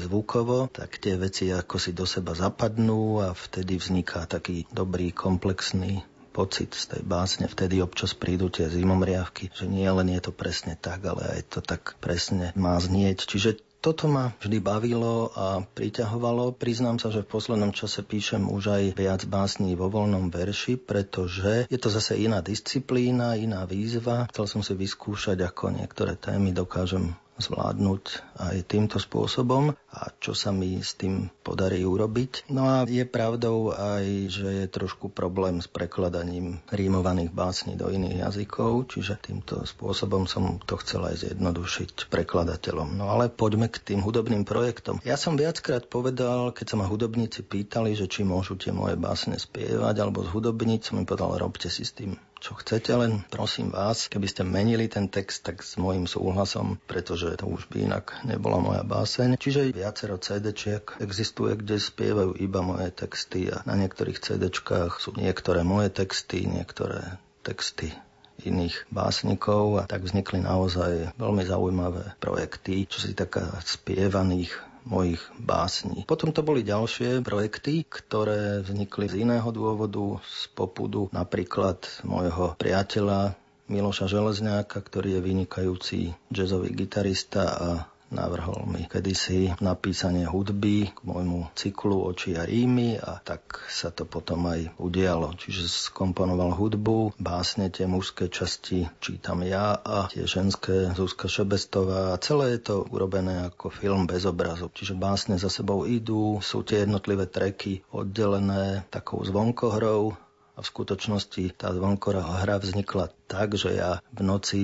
zvukovo, 0.08 0.72
tak 0.72 0.98
tie 0.98 1.20
veci 1.20 1.52
ako 1.52 1.76
si 1.76 1.92
do 1.92 2.08
seba 2.08 2.32
zapadnú 2.32 3.20
a 3.20 3.36
vtedy 3.36 3.76
vzniká 3.76 4.24
taký 4.24 4.64
dobrý 4.72 5.12
komplexný 5.12 6.02
pocit 6.40 6.72
z 6.72 6.96
tej 6.96 7.02
básne. 7.04 7.44
Vtedy 7.52 7.84
občas 7.84 8.16
prídu 8.16 8.48
tie 8.48 8.72
zimomriavky, 8.72 9.52
že 9.52 9.68
nie 9.68 9.84
len 9.84 10.08
je 10.08 10.24
to 10.24 10.32
presne 10.32 10.72
tak, 10.80 11.04
ale 11.04 11.36
aj 11.36 11.40
to 11.52 11.60
tak 11.60 12.00
presne 12.00 12.56
má 12.56 12.80
znieť. 12.80 13.28
Čiže 13.28 13.60
toto 13.80 14.12
ma 14.12 14.36
vždy 14.40 14.60
bavilo 14.60 15.32
a 15.32 15.64
priťahovalo. 15.64 16.52
Priznám 16.52 17.00
sa, 17.00 17.08
že 17.08 17.24
v 17.24 17.32
poslednom 17.32 17.72
čase 17.72 18.04
píšem 18.04 18.44
už 18.48 18.76
aj 18.76 18.84
viac 18.92 19.24
básní 19.24 19.72
vo 19.72 19.88
voľnom 19.88 20.28
verši, 20.28 20.76
pretože 20.76 21.64
je 21.68 21.78
to 21.80 21.88
zase 21.88 22.16
iná 22.20 22.44
disciplína, 22.44 23.40
iná 23.40 23.64
výzva. 23.64 24.28
Chcel 24.32 24.46
som 24.48 24.60
si 24.60 24.76
vyskúšať, 24.76 25.40
ako 25.40 25.72
niektoré 25.76 26.16
témy 26.16 26.52
dokážem 26.52 27.16
zvládnuť 27.40 28.02
aj 28.38 28.56
týmto 28.68 28.96
spôsobom 29.00 29.72
a 29.72 30.00
čo 30.22 30.36
sa 30.36 30.54
mi 30.54 30.78
s 30.78 30.94
tým 30.94 31.28
podarí 31.42 31.82
urobiť. 31.82 32.52
No 32.52 32.68
a 32.68 32.76
je 32.86 33.02
pravdou 33.02 33.74
aj, 33.74 34.04
že 34.30 34.48
je 34.64 34.66
trošku 34.70 35.10
problém 35.10 35.58
s 35.58 35.66
prekladaním 35.66 36.62
rímovaných 36.70 37.34
básní 37.34 37.74
do 37.74 37.90
iných 37.90 38.22
jazykov, 38.22 38.92
čiže 38.92 39.18
týmto 39.18 39.66
spôsobom 39.66 40.30
som 40.30 40.62
to 40.62 40.78
chcel 40.78 41.08
aj 41.10 41.26
zjednodušiť 41.26 42.06
prekladateľom. 42.06 42.94
No 42.94 43.10
ale 43.10 43.32
poďme 43.32 43.66
k 43.66 43.82
tým 43.82 44.00
hudobným 44.00 44.46
projektom. 44.46 45.02
Ja 45.02 45.18
som 45.18 45.34
viackrát 45.34 45.90
povedal, 45.90 46.54
keď 46.54 46.66
sa 46.70 46.76
ma 46.78 46.86
hudobníci 46.86 47.42
pýtali, 47.42 47.98
že 47.98 48.06
či 48.06 48.22
môžu 48.22 48.54
tie 48.54 48.70
moje 48.70 48.94
básne 48.94 49.34
spievať 49.40 49.96
alebo 49.98 50.22
zhudobniť, 50.22 50.80
som 50.86 51.02
im 51.02 51.08
povedal, 51.08 51.40
robte 51.40 51.66
si 51.66 51.82
s 51.82 51.96
tým 51.96 52.14
čo 52.40 52.56
chcete, 52.56 52.96
len 52.96 53.20
prosím 53.28 53.68
vás, 53.68 54.08
keby 54.08 54.26
ste 54.26 54.42
menili 54.48 54.88
ten 54.88 55.12
text, 55.12 55.44
tak 55.44 55.60
s 55.60 55.76
môjim 55.76 56.08
súhlasom, 56.08 56.80
pretože 56.88 57.36
to 57.36 57.44
už 57.44 57.68
by 57.68 57.84
inak 57.84 58.16
nebola 58.24 58.58
moja 58.58 58.82
báseň. 58.82 59.36
Čiže 59.36 59.76
viacero 59.76 60.16
CD-čiek 60.16 60.98
existuje, 61.04 61.60
kde 61.60 61.76
spievajú 61.76 62.40
iba 62.40 62.64
moje 62.64 62.88
texty 62.96 63.52
a 63.52 63.60
na 63.68 63.76
niektorých 63.76 64.18
CD-čkách 64.18 64.98
sú 64.98 65.12
niektoré 65.20 65.62
moje 65.62 65.92
texty, 65.92 66.48
niektoré 66.48 67.20
texty 67.44 67.92
iných 68.40 68.88
básnikov 68.88 69.76
a 69.76 69.82
tak 69.84 70.08
vznikli 70.08 70.40
naozaj 70.40 71.12
veľmi 71.20 71.44
zaujímavé 71.44 72.16
projekty, 72.16 72.88
čo 72.88 73.04
si 73.04 73.12
taká 73.12 73.60
spievaných 73.60 74.69
mojich 74.86 75.20
básní. 75.36 76.04
Potom 76.08 76.32
to 76.32 76.40
boli 76.40 76.64
ďalšie 76.64 77.20
projekty, 77.20 77.84
ktoré 77.84 78.64
vznikli 78.64 79.06
z 79.10 79.26
iného 79.26 79.48
dôvodu, 79.52 80.20
z 80.24 80.48
popudu 80.56 81.12
napríklad 81.12 81.84
môjho 82.06 82.56
priateľa 82.56 83.36
Miloša 83.70 84.10
Železňáka, 84.10 84.82
ktorý 84.82 85.18
je 85.18 85.20
vynikajúci 85.22 85.98
jazzový 86.26 86.74
gitarista 86.74 87.42
a 87.54 87.70
Navrhol 88.10 88.66
mi 88.66 88.90
kedysi 88.90 89.54
napísanie 89.62 90.26
hudby 90.26 90.90
k 90.90 90.98
môjmu 91.06 91.54
cyklu 91.54 92.10
Oči 92.10 92.34
a 92.34 92.42
rímy 92.42 92.98
a 92.98 93.22
tak 93.22 93.70
sa 93.70 93.94
to 93.94 94.02
potom 94.02 94.50
aj 94.50 94.74
udialo. 94.82 95.30
Čiže 95.38 95.70
skomponoval 95.70 96.50
hudbu, 96.58 97.14
básne 97.22 97.70
tie 97.70 97.86
mužské 97.86 98.26
časti 98.26 98.90
čítam 98.98 99.46
ja 99.46 99.78
a 99.78 100.10
tie 100.10 100.26
ženské 100.26 100.90
Zuzka 100.98 101.30
Šebestová 101.30 102.10
a 102.10 102.18
celé 102.18 102.58
je 102.58 102.74
to 102.74 102.76
urobené 102.90 103.46
ako 103.46 103.70
film 103.70 104.10
bez 104.10 104.26
obrazu. 104.26 104.66
Čiže 104.74 104.98
básne 104.98 105.38
za 105.38 105.46
sebou 105.46 105.86
idú, 105.86 106.42
sú 106.42 106.66
tie 106.66 106.82
jednotlivé 106.82 107.30
treky 107.30 107.86
oddelené 107.94 108.90
takou 108.90 109.22
zvonkohrou 109.22 110.18
a 110.58 110.58
v 110.58 110.66
skutočnosti 110.66 111.54
tá 111.54 111.70
zvonkohra 111.70 112.26
hra 112.42 112.58
vznikla 112.58 113.14
tak, 113.30 113.54
že 113.54 113.78
ja 113.78 114.02
v 114.10 114.20
noci 114.26 114.60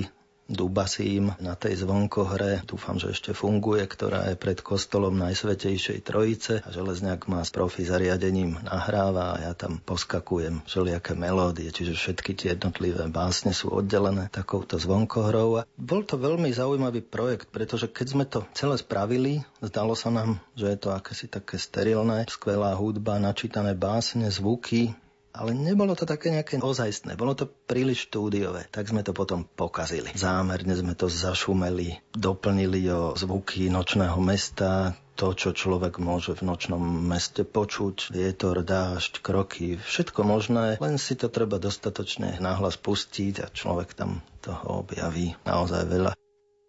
Dubasím 0.47 1.35
na 1.43 1.59
tej 1.59 1.83
zvonkohre, 1.83 2.63
dúfam, 2.63 2.95
že 2.95 3.11
ešte 3.11 3.35
funguje, 3.35 3.83
ktorá 3.83 4.31
je 4.31 4.39
pred 4.39 4.63
kostolom 4.63 5.11
Najsvetejšej 5.19 6.07
Trojice 6.07 6.63
a 6.63 6.71
Železňák 6.71 7.27
má 7.27 7.43
s 7.43 7.51
profi 7.51 7.83
zariadením 7.83 8.55
nahráva 8.63 9.35
a 9.35 9.51
ja 9.51 9.53
tam 9.53 9.83
poskakujem 9.83 10.63
všelijaké 10.63 11.19
melódie, 11.19 11.67
čiže 11.67 11.99
všetky 11.99 12.31
tie 12.31 12.47
jednotlivé 12.55 13.11
básne 13.11 13.51
sú 13.51 13.75
oddelené 13.75 14.31
takouto 14.31 14.79
zvonkohrou. 14.79 15.59
A 15.59 15.67
bol 15.75 16.07
to 16.07 16.15
veľmi 16.15 16.47
zaujímavý 16.55 17.03
projekt, 17.03 17.51
pretože 17.51 17.91
keď 17.91 18.07
sme 18.07 18.23
to 18.23 18.47
celé 18.55 18.79
spravili, 18.79 19.43
zdalo 19.59 19.99
sa 19.99 20.07
nám, 20.07 20.39
že 20.55 20.71
je 20.71 20.77
to 20.79 20.95
akési 20.95 21.27
také 21.27 21.59
sterilné, 21.59 22.23
skvelá 22.31 22.71
hudba, 22.71 23.19
načítané 23.19 23.75
básne, 23.75 24.31
zvuky, 24.31 24.95
ale 25.37 25.53
nebolo 25.53 25.93
to 25.93 26.09
také 26.09 26.33
nejaké 26.33 26.57
ozajstné, 26.57 27.13
bolo 27.13 27.37
to 27.37 27.45
príliš 27.45 28.09
štúdiové, 28.09 28.65
tak 28.73 28.89
sme 28.89 29.05
to 29.05 29.13
potom 29.13 29.45
pokazili. 29.45 30.09
Zámerne 30.17 30.73
sme 30.73 30.97
to 30.97 31.05
zašumeli, 31.05 32.01
doplnili 32.17 32.81
o 32.89 33.13
zvuky 33.13 33.69
nočného 33.69 34.17
mesta, 34.17 34.97
to, 35.17 35.33
čo 35.33 35.53
človek 35.53 35.97
môže 35.97 36.37
v 36.37 36.45
nočnom 36.45 36.81
meste 36.81 37.41
počuť, 37.41 38.13
vietor, 38.13 38.61
dážď, 38.61 39.13
kroky, 39.21 39.77
všetko 39.81 40.21
možné, 40.21 40.77
len 40.77 41.01
si 41.01 41.17
to 41.17 41.29
treba 41.29 41.57
dostatočne 41.57 42.37
nahlas 42.37 42.77
pustiť 42.77 43.33
a 43.41 43.47
človek 43.49 43.97
tam 43.97 44.21
toho 44.45 44.85
objaví 44.85 45.33
naozaj 45.45 45.89
veľa. 45.89 46.11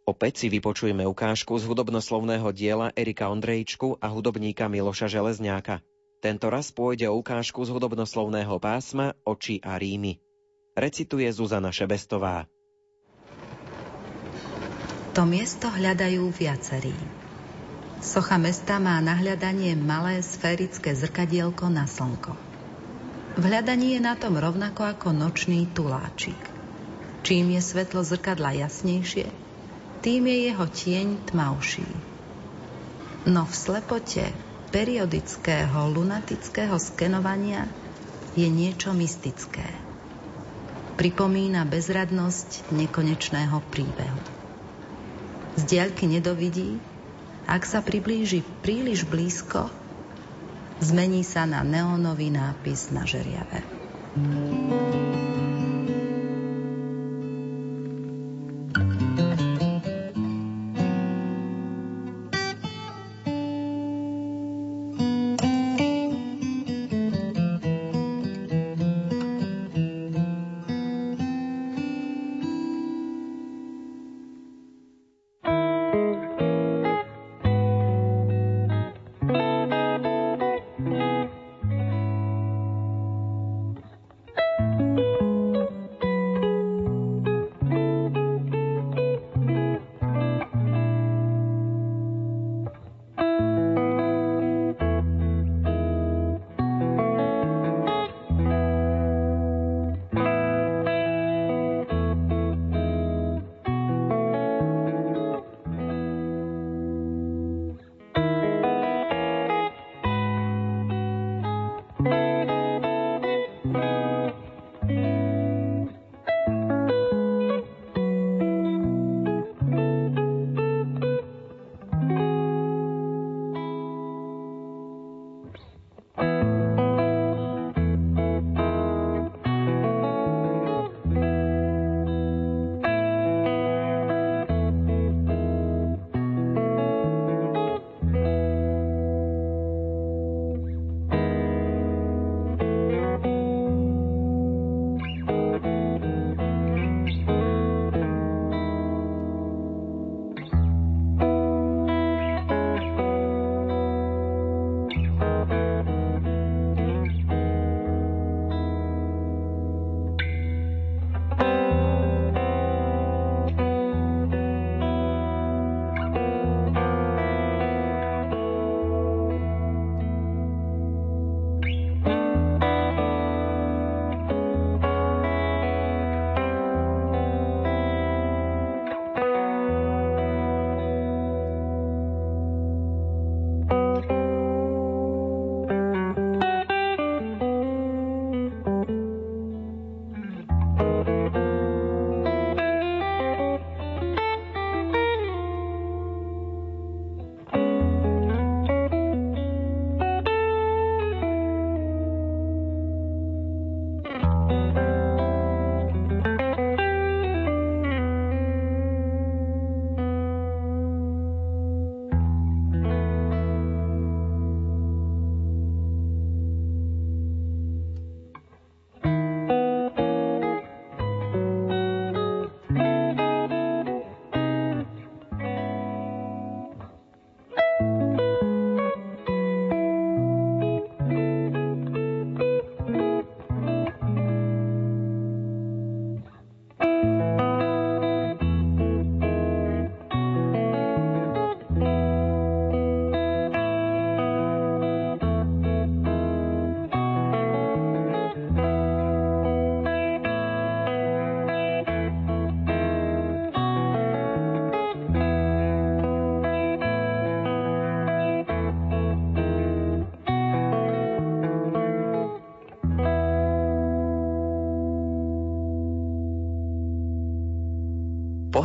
Opäť 0.08 0.40
si 0.40 0.46
vypočujeme 0.48 1.04
ukážku 1.04 1.52
z 1.60 1.68
hudobnoslovného 1.68 2.48
diela 2.56 2.88
Erika 2.96 3.28
Ondrejčku 3.28 4.00
a 4.00 4.08
hudobníka 4.08 4.64
Miloša 4.64 5.04
Železňáka. 5.12 5.84
Tento 6.18 6.50
raz 6.50 6.74
pôjde 6.74 7.06
o 7.06 7.14
ukážku 7.14 7.62
z 7.62 7.70
hudobnoslovného 7.70 8.58
pásma 8.58 9.14
Oči 9.22 9.62
a 9.62 9.78
rímy. 9.78 10.18
Recituje 10.74 11.30
Zuzana 11.30 11.70
Šebestová. 11.70 12.50
To 15.14 15.22
miesto 15.22 15.70
hľadajú 15.70 16.26
viacerí. 16.34 16.94
Socha 18.02 18.34
mesta 18.34 18.82
má 18.82 18.98
na 18.98 19.14
hľadanie 19.14 19.78
malé 19.78 20.18
sférické 20.18 20.94
zrkadielko 20.94 21.70
na 21.70 21.86
slnko. 21.86 22.34
V 23.38 23.42
hľadaní 23.42 23.94
je 23.94 24.00
na 24.02 24.18
tom 24.18 24.34
rovnako 24.38 24.90
ako 24.90 25.14
nočný 25.14 25.70
tuláčik. 25.70 26.38
Čím 27.22 27.54
je 27.54 27.62
svetlo 27.62 28.02
zrkadla 28.02 28.58
jasnejšie, 28.58 29.30
tým 30.02 30.22
je 30.26 30.38
jeho 30.50 30.66
tieň 30.66 31.30
tmavší. 31.30 31.86
No 33.30 33.46
v 33.46 33.54
slepote 33.54 34.34
periodického 34.68 35.88
lunatického 35.92 36.76
skenovania 36.76 37.64
je 38.36 38.46
niečo 38.46 38.92
mystické. 38.92 39.64
Pripomína 40.98 41.64
bezradnosť 41.64 42.70
nekonečného 42.74 43.58
príbehu. 43.70 44.20
Z 45.58 45.62
diaľky 45.66 46.06
nedovidí, 46.06 46.78
ak 47.48 47.64
sa 47.64 47.80
priblíži 47.82 48.44
príliš 48.62 49.08
blízko, 49.08 49.72
zmení 50.78 51.24
sa 51.26 51.48
na 51.48 51.64
neonový 51.64 52.30
nápis 52.30 52.92
na 52.94 53.02
žeriave. 53.08 53.64
thank 54.18 55.22
you 55.22 55.27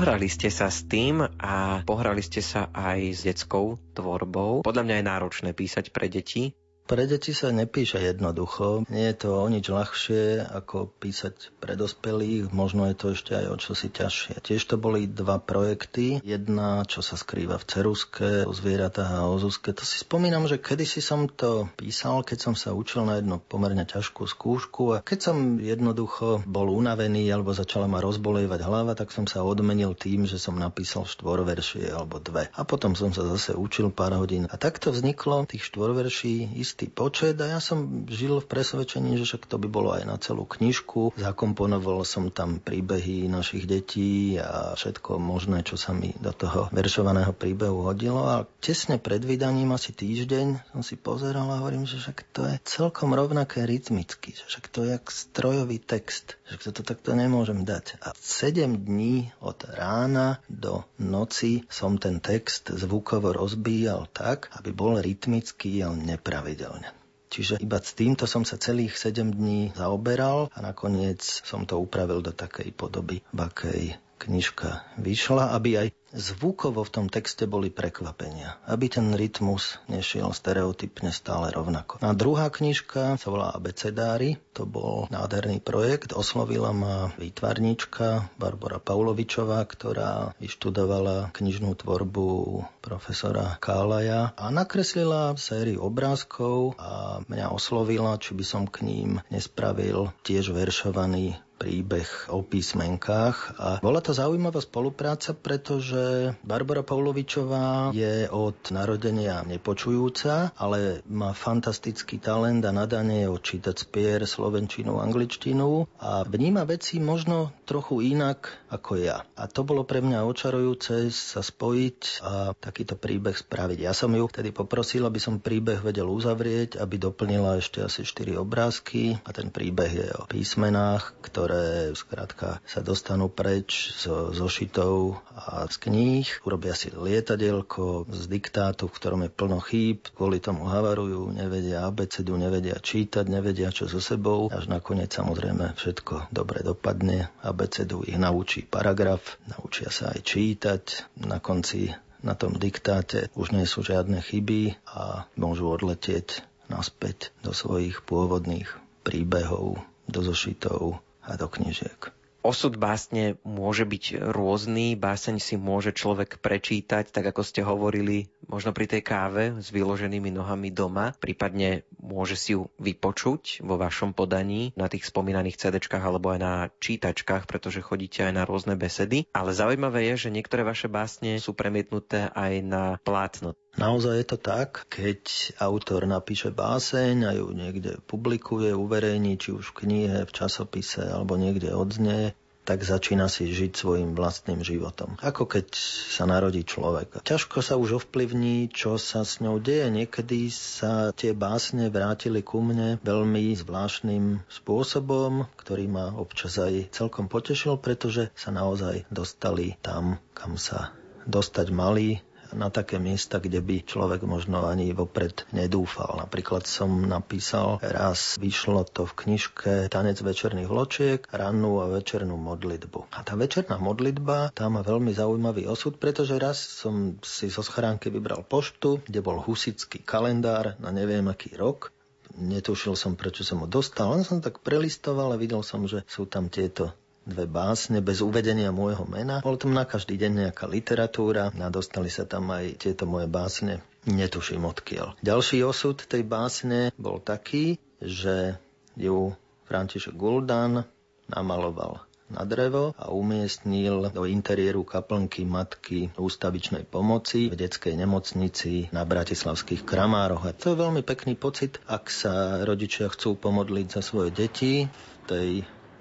Pohrali 0.04 0.28
ste 0.28 0.52
sa 0.52 0.68
s 0.68 0.84
tým 0.84 1.24
a 1.24 1.80
pohrali 1.88 2.20
ste 2.20 2.44
sa 2.44 2.68
aj 2.76 3.00
s 3.16 3.20
detskou 3.24 3.80
tvorbou. 3.96 4.60
Podľa 4.60 4.84
mňa 4.84 4.96
je 5.00 5.06
náročné 5.08 5.50
písať 5.56 5.96
pre 5.96 6.12
deti. 6.12 6.52
Pre 6.84 7.00
deti 7.08 7.32
sa 7.32 7.48
nepíše 7.48 7.96
jednoducho. 7.96 8.84
Nie 8.92 9.16
je 9.16 9.24
to 9.24 9.40
o 9.40 9.48
nič 9.48 9.72
ľahšie 9.72 10.44
ako 10.44 10.92
písať 11.00 11.56
pre 11.64 11.80
dospelých. 11.80 12.52
Možno 12.52 12.84
je 12.92 12.96
to 13.00 13.06
ešte 13.16 13.32
aj 13.40 13.46
o 13.50 13.56
čosi 13.56 13.88
ťažšie. 13.88 14.44
Tiež 14.44 14.68
to 14.68 14.76
boli 14.76 15.08
dva 15.08 15.40
projekty. 15.40 16.20
Jedna, 16.28 16.84
čo 16.84 17.00
sa 17.00 17.16
skrýva 17.16 17.56
v 17.56 17.66
Ceruske, 17.72 18.44
o 18.44 18.52
zvieratách 18.52 19.10
a 19.16 19.32
o 19.32 19.40
Zuzke. 19.40 19.72
To 19.72 19.88
si 19.88 20.04
spomínam, 20.04 20.44
že 20.52 20.60
kedysi 20.60 21.00
som 21.00 21.32
to 21.32 21.72
písal, 21.80 22.20
keď 22.20 22.52
som 22.52 22.54
sa 22.54 22.76
učil 22.76 23.08
na 23.08 23.24
jednu 23.24 23.40
pomerne 23.40 23.88
ťažkú 23.88 24.28
skúšku 24.28 24.84
a 24.94 24.98
keď 25.00 25.32
som 25.32 25.38
jednoducho 25.64 26.44
bol 26.44 26.68
unavený 26.68 27.32
alebo 27.32 27.56
začala 27.56 27.88
ma 27.88 28.04
rozbolejvať 28.04 28.60
hlava, 28.60 28.92
tak 28.92 29.16
som 29.16 29.24
sa 29.24 29.48
odmenil 29.48 29.96
tým, 29.96 30.28
že 30.28 30.36
som 30.36 30.60
napísal 30.60 31.08
štvorveršie 31.08 31.96
alebo 31.96 32.20
dve. 32.20 32.52
A 32.52 32.68
potom 32.68 32.92
som 32.92 33.16
sa 33.16 33.24
zase 33.24 33.56
učil 33.56 33.88
pár 33.88 34.20
hodín. 34.20 34.52
A 34.52 34.60
takto 34.60 34.92
vzniklo 34.92 35.48
tých 35.48 35.72
štvorverší 35.72 36.60
istý 36.74 36.90
počet 36.90 37.38
a 37.38 37.46
ja 37.54 37.62
som 37.62 38.10
žil 38.10 38.42
v 38.42 38.50
presvedčení, 38.50 39.14
že 39.22 39.30
však 39.30 39.46
to 39.46 39.62
by 39.62 39.70
bolo 39.70 39.94
aj 39.94 40.10
na 40.10 40.18
celú 40.18 40.50
knižku. 40.50 41.14
Zakomponoval 41.22 42.02
som 42.02 42.34
tam 42.34 42.58
príbehy 42.58 43.30
našich 43.30 43.70
detí 43.70 44.42
a 44.42 44.74
všetko 44.74 45.22
možné, 45.22 45.62
čo 45.62 45.78
sa 45.78 45.94
mi 45.94 46.18
do 46.18 46.34
toho 46.34 46.74
veršovaného 46.74 47.30
príbehu 47.38 47.86
hodilo. 47.86 48.26
A 48.26 48.50
tesne 48.58 48.98
pred 48.98 49.22
vydaním, 49.22 49.70
asi 49.70 49.94
týždeň, 49.94 50.74
som 50.74 50.82
si 50.82 50.98
pozeral 50.98 51.46
a 51.54 51.62
hovorím, 51.62 51.86
že 51.86 52.02
však 52.02 52.18
to 52.34 52.42
je 52.50 52.56
celkom 52.66 53.14
rovnaké 53.14 53.70
rytmicky, 53.70 54.34
že 54.34 54.50
však 54.50 54.66
to 54.74 54.90
je 54.90 54.98
jak 54.98 55.06
strojový 55.14 55.78
text, 55.78 56.42
že 56.50 56.74
to 56.74 56.82
takto 56.82 57.14
nemôžem 57.14 57.70
dať. 57.70 58.02
A 58.02 58.18
7 58.18 58.82
dní 58.82 59.30
od 59.46 59.62
rána 59.70 60.42
do 60.50 60.90
noci 60.98 61.70
som 61.70 62.02
ten 62.02 62.18
text 62.18 62.74
zvukovo 62.74 63.30
rozbíjal 63.30 64.10
tak, 64.10 64.50
aby 64.58 64.74
bol 64.74 64.98
rytmický, 64.98 65.86
ale 65.86 66.18
nepravidelný 66.18 66.63
pravidelne. 66.64 66.90
Čiže 67.34 67.66
iba 67.66 67.82
s 67.82 67.98
týmto 67.98 68.30
som 68.30 68.46
sa 68.46 68.62
celých 68.62 68.94
7 68.94 69.34
dní 69.34 69.74
zaoberal 69.74 70.54
a 70.54 70.60
nakoniec 70.62 71.20
som 71.20 71.66
to 71.66 71.82
upravil 71.82 72.22
do 72.22 72.30
takej 72.30 72.70
podoby, 72.78 73.26
v 73.34 73.40
akej 73.42 73.84
knižka 74.22 74.86
vyšla, 75.02 75.52
aby 75.58 75.82
aj 75.82 75.88
zvukovo 76.14 76.86
v 76.86 76.94
tom 76.94 77.08
texte 77.10 77.50
boli 77.50 77.74
prekvapenia, 77.74 78.62
aby 78.70 78.86
ten 78.88 79.12
rytmus 79.18 79.82
nešiel 79.90 80.30
stereotypne 80.32 81.10
stále 81.10 81.50
rovnako. 81.50 82.00
A 82.06 82.14
druhá 82.14 82.54
knižka 82.54 83.18
sa 83.18 83.28
volá 83.28 83.50
Abecedári, 83.52 84.38
to 84.54 84.70
bol 84.70 85.10
nádherný 85.10 85.60
projekt, 85.60 86.14
oslovila 86.14 86.70
ma 86.72 87.10
výtvarníčka 87.18 88.30
Barbara 88.38 88.78
Paulovičová, 88.78 89.66
ktorá 89.66 90.38
vyštudovala 90.38 91.34
knižnú 91.34 91.74
tvorbu 91.74 92.62
profesora 92.86 93.58
Kálaja 93.58 94.38
a 94.38 94.46
nakreslila 94.54 95.34
sériu 95.36 95.82
obrázkov 95.82 96.78
a 96.78 97.26
mňa 97.26 97.50
oslovila, 97.50 98.22
či 98.22 98.38
by 98.38 98.46
som 98.46 98.64
k 98.70 98.86
ním 98.86 99.10
nespravil 99.34 100.14
tiež 100.22 100.54
veršovaný 100.54 101.42
príbeh 101.64 102.28
o 102.28 102.44
písmenkách 102.44 103.38
a 103.56 103.68
bola 103.80 104.04
to 104.04 104.12
zaujímavá 104.12 104.60
spolupráca, 104.60 105.32
pretože 105.32 106.03
Barbara 106.44 106.84
Paulovičová 106.84 107.94
je 107.96 108.28
od 108.30 108.58
narodenia 108.70 109.42
nepočujúca, 109.46 110.54
ale 110.58 111.02
má 111.10 111.32
fantastický 111.34 112.20
talent 112.20 112.64
a 112.66 112.72
nadanie 112.76 113.30
odčítať 113.30 113.76
spier, 113.88 114.24
slovenčinu, 114.24 115.00
angličtinu 115.02 115.86
a 116.00 116.26
vníma 116.26 116.64
veci 116.68 117.00
možno 117.00 117.52
trochu 117.64 118.04
inak 118.16 118.52
ako 118.70 119.00
ja. 119.00 119.24
A 119.38 119.46
to 119.48 119.64
bolo 119.64 119.86
pre 119.86 120.02
mňa 120.02 120.26
očarujúce 120.26 121.14
sa 121.14 121.42
spojiť 121.46 122.00
a 122.26 122.54
takýto 122.58 122.98
príbeh 122.98 123.36
spraviť. 123.38 123.80
Ja 123.86 123.94
som 123.94 124.12
ju 124.14 124.26
vtedy 124.26 124.50
poprosil, 124.50 125.06
aby 125.06 125.22
som 125.22 125.44
príbeh 125.44 125.82
vedel 125.86 126.10
uzavrieť, 126.10 126.82
aby 126.82 126.96
doplnila 126.98 127.62
ešte 127.62 127.84
asi 127.86 128.02
4 128.06 128.40
obrázky 128.40 129.20
a 129.22 129.30
ten 129.32 129.54
príbeh 129.54 129.92
je 129.92 130.08
o 130.18 130.26
písmenách, 130.26 131.18
ktoré 131.22 131.94
skrátka 131.94 132.60
sa 132.66 132.82
dostanú 132.82 133.30
preč 133.30 133.94
zo 133.96 134.34
zošitov 134.34 135.22
a 135.34 135.70
z 135.70 135.76
kníh. 135.94 136.26
Urobia 136.42 136.74
si 136.74 136.90
lietadielko 136.90 138.10
z 138.10 138.26
diktátu, 138.26 138.90
v 138.90 138.98
ktorom 138.98 139.22
je 139.30 139.30
plno 139.30 139.62
chýb, 139.62 140.10
kvôli 140.18 140.42
tomu 140.42 140.66
havarujú, 140.66 141.30
nevedia 141.30 141.86
abecedu, 141.86 142.34
nevedia 142.34 142.82
čítať, 142.82 143.30
nevedia 143.30 143.70
čo 143.70 143.86
so 143.86 144.02
sebou. 144.02 144.50
Až 144.50 144.74
nakoniec 144.74 145.14
samozrejme 145.14 145.78
všetko 145.78 146.34
dobre 146.34 146.66
dopadne. 146.66 147.30
Abecedu 147.46 148.02
ich 148.10 148.18
naučí 148.18 148.66
paragraf, 148.66 149.38
naučia 149.46 149.94
sa 149.94 150.10
aj 150.10 150.20
čítať. 150.26 150.84
Na 151.30 151.38
konci 151.38 151.94
na 152.26 152.34
tom 152.34 152.58
diktáte 152.58 153.30
už 153.38 153.54
nie 153.54 153.70
sú 153.70 153.86
žiadne 153.86 154.18
chyby 154.18 154.82
a 154.90 155.30
môžu 155.38 155.70
odletieť 155.70 156.42
naspäť 156.74 157.30
do 157.46 157.54
svojich 157.54 158.02
pôvodných 158.02 158.66
príbehov, 159.06 159.78
do 160.10 160.20
zošitov 160.26 160.98
a 161.22 161.38
do 161.38 161.46
knižiek. 161.46 162.23
Osud 162.44 162.76
básne 162.76 163.40
môže 163.48 163.88
byť 163.88 164.20
rôzny, 164.36 165.00
báseň 165.00 165.40
si 165.40 165.56
môže 165.56 165.96
človek 165.96 166.44
prečítať, 166.44 167.08
tak 167.08 167.32
ako 167.32 167.40
ste 167.40 167.64
hovorili, 167.64 168.28
možno 168.52 168.76
pri 168.76 168.92
tej 168.92 169.00
káve 169.00 169.56
s 169.64 169.72
vyloženými 169.72 170.28
nohami 170.28 170.68
doma, 170.68 171.16
prípadne 171.16 171.88
môže 172.04 172.36
si 172.36 172.60
ju 172.60 172.68
vypočuť 172.78 173.64
vo 173.64 173.80
vašom 173.80 174.12
podaní 174.12 174.76
na 174.76 174.92
tých 174.92 175.08
spomínaných 175.08 175.56
cd 175.56 175.80
alebo 175.96 176.36
aj 176.36 176.40
na 176.44 176.54
čítačkách, 176.84 177.48
pretože 177.48 177.80
chodíte 177.80 178.28
aj 178.28 178.34
na 178.36 178.44
rôzne 178.44 178.76
besedy. 178.76 179.32
Ale 179.32 179.56
zaujímavé 179.56 180.12
je, 180.14 180.28
že 180.28 180.36
niektoré 180.36 180.68
vaše 180.68 180.92
básne 180.92 181.40
sú 181.40 181.56
premietnuté 181.56 182.28
aj 182.36 182.54
na 182.62 182.84
plátno. 183.02 183.56
Naozaj 183.74 184.14
je 184.22 184.28
to 184.30 184.38
tak, 184.38 184.86
keď 184.86 185.22
autor 185.58 186.06
napíše 186.06 186.54
báseň 186.54 187.16
a 187.26 187.32
ju 187.34 187.50
niekde 187.58 187.98
publikuje, 188.06 188.70
uverejní, 188.70 189.42
či 189.42 189.50
už 189.50 189.74
v 189.74 189.78
knihe, 189.82 190.18
v 190.30 190.36
časopise 190.36 191.02
alebo 191.02 191.42
niekde 191.42 191.74
odznie, 191.74 192.38
tak 192.64 192.84
začína 192.84 193.28
si 193.28 193.52
žiť 193.52 193.72
svojim 193.76 194.16
vlastným 194.16 194.64
životom. 194.64 195.20
Ako 195.20 195.48
keď 195.48 195.76
sa 196.10 196.24
narodí 196.24 196.64
človek. 196.64 197.20
Ťažko 197.24 197.60
sa 197.60 197.76
už 197.76 198.04
ovplyvní, 198.04 198.72
čo 198.72 198.96
sa 198.96 199.28
s 199.28 199.44
ňou 199.44 199.60
deje. 199.60 199.92
Niekedy 199.92 200.48
sa 200.48 201.12
tie 201.12 201.36
básne 201.36 201.92
vrátili 201.92 202.40
ku 202.40 202.64
mne 202.64 202.98
veľmi 203.04 203.52
zvláštnym 203.54 204.48
spôsobom, 204.48 205.46
ktorý 205.60 205.86
ma 205.92 206.16
občas 206.16 206.56
aj 206.56 206.96
celkom 206.96 207.28
potešil, 207.28 207.78
pretože 207.78 208.32
sa 208.34 208.50
naozaj 208.56 209.04
dostali 209.12 209.76
tam, 209.84 210.24
kam 210.32 210.56
sa 210.56 210.96
dostať 211.28 211.68
mali 211.72 212.24
na 212.54 212.70
také 212.70 213.02
miesta, 213.02 213.42
kde 213.42 213.60
by 213.60 213.84
človek 213.86 214.24
možno 214.24 214.66
ani 214.66 214.94
vopred 214.94 215.46
nedúfal. 215.52 216.18
Napríklad 216.22 216.66
som 216.70 217.06
napísal 217.06 217.82
raz, 217.82 218.38
vyšlo 218.40 218.86
to 218.88 219.10
v 219.10 219.14
knižke 219.26 219.72
Tanec 219.90 220.22
večerných 220.22 220.70
vločiek, 220.70 221.20
rannú 221.30 221.82
a 221.84 221.90
večernú 221.90 222.38
modlitbu. 222.38 223.14
A 223.14 223.26
tá 223.26 223.34
večerná 223.34 223.82
modlitba, 223.82 224.54
tá 224.54 224.70
má 224.70 224.86
veľmi 224.86 225.12
zaujímavý 225.12 225.68
osud, 225.68 225.98
pretože 225.98 226.38
raz 226.38 226.62
som 226.62 227.20
si 227.22 227.50
zo 227.50 227.66
schránky 227.66 228.14
vybral 228.14 228.46
poštu, 228.46 229.04
kde 229.04 229.20
bol 229.20 229.42
husický 229.42 230.02
kalendár 230.02 230.78
na 230.80 230.94
neviem 230.94 231.26
aký 231.28 231.58
rok 231.58 231.94
netušil 232.34 232.98
som, 232.98 233.14
prečo 233.14 233.46
som 233.46 233.62
ho 233.62 233.70
dostal. 233.70 234.10
Len 234.14 234.26
som 234.26 234.42
tak 234.42 234.66
prelistoval 234.66 235.34
a 235.34 235.40
videl 235.40 235.62
som, 235.62 235.86
že 235.86 236.02
sú 236.10 236.26
tam 236.26 236.50
tieto 236.50 236.94
dve 237.24 237.48
básne 237.48 238.04
bez 238.04 238.20
uvedenia 238.20 238.76
môjho 238.76 239.08
mena. 239.08 239.40
Bolo 239.40 239.60
tam 239.60 239.72
na 239.72 239.88
každý 239.88 240.20
deň 240.20 240.48
nejaká 240.48 240.68
literatúra 240.68 241.52
a 241.52 241.68
dostali 241.72 242.12
sa 242.12 242.28
tam 242.28 242.52
aj 242.52 242.84
tieto 242.84 243.08
moje 243.08 243.32
básne. 243.32 243.80
Netuším 244.04 244.68
odkiaľ. 244.68 245.16
Ďalší 245.24 245.64
osud 245.64 246.04
tej 246.04 246.28
básne 246.28 246.92
bol 247.00 247.24
taký, 247.24 247.80
že 248.04 248.60
ju 249.00 249.32
František 249.64 250.20
Guldan 250.20 250.84
namaloval 251.32 252.04
na 252.34 252.44
drevo 252.44 252.98
a 252.98 253.14
umiestnil 253.14 254.10
do 254.10 254.26
interiéru 254.26 254.82
kaplnky 254.84 255.46
matky 255.46 256.10
ústavičnej 256.18 256.84
pomoci 256.90 257.48
v 257.48 257.56
detskej 257.56 257.94
nemocnici 257.94 258.90
na 258.90 259.06
Bratislavských 259.06 259.86
Kramároch. 259.86 260.44
A 260.50 260.56
to 260.56 260.74
je 260.74 260.82
veľmi 260.82 261.06
pekný 261.06 261.38
pocit, 261.38 261.78
ak 261.86 262.10
sa 262.10 262.66
rodičia 262.66 263.08
chcú 263.08 263.38
pomodliť 263.38 263.88
za 263.88 264.02
svoje 264.02 264.34
deti 264.34 264.90
v 264.90 265.20
tej 265.30 265.50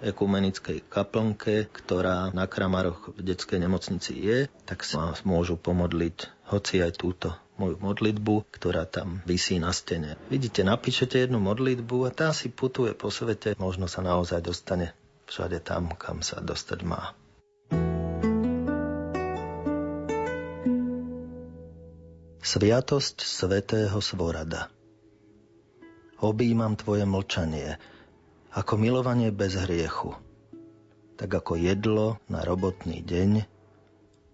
ekumenickej 0.02 0.82
kaplnke, 0.90 1.70
ktorá 1.70 2.34
na 2.34 2.50
Kramaroch 2.50 3.14
v 3.14 3.22
detskej 3.22 3.62
nemocnici 3.62 4.12
je, 4.18 4.38
tak 4.66 4.82
sa 4.82 5.14
môžu 5.22 5.54
pomodliť 5.54 6.50
hoci 6.50 6.82
aj 6.82 6.98
túto 6.98 7.30
moju 7.56 7.78
modlitbu, 7.78 8.50
ktorá 8.50 8.84
tam 8.90 9.22
vysí 9.22 9.62
na 9.62 9.70
stene. 9.70 10.18
Vidíte, 10.26 10.66
napíšete 10.66 11.22
jednu 11.22 11.38
modlitbu 11.38 11.96
a 12.04 12.10
tá 12.10 12.34
si 12.34 12.50
putuje 12.50 12.90
po 12.98 13.14
svete, 13.14 13.54
možno 13.56 13.86
sa 13.86 14.02
naozaj 14.02 14.42
dostane 14.42 14.98
všade 15.30 15.64
tam, 15.64 15.94
kam 15.96 16.20
sa 16.20 16.44
dostať 16.44 16.78
má. 16.84 17.16
Sviatosť 22.42 23.22
svetého 23.24 23.96
Svorada 24.02 24.68
Obímam 26.22 26.78
tvoje 26.78 27.02
mlčanie, 27.02 27.80
ako 28.52 28.76
milovanie 28.76 29.32
bez 29.32 29.56
hriechu, 29.56 30.12
tak 31.16 31.32
ako 31.32 31.56
jedlo 31.56 32.20
na 32.28 32.44
robotný 32.44 33.00
deň 33.00 33.48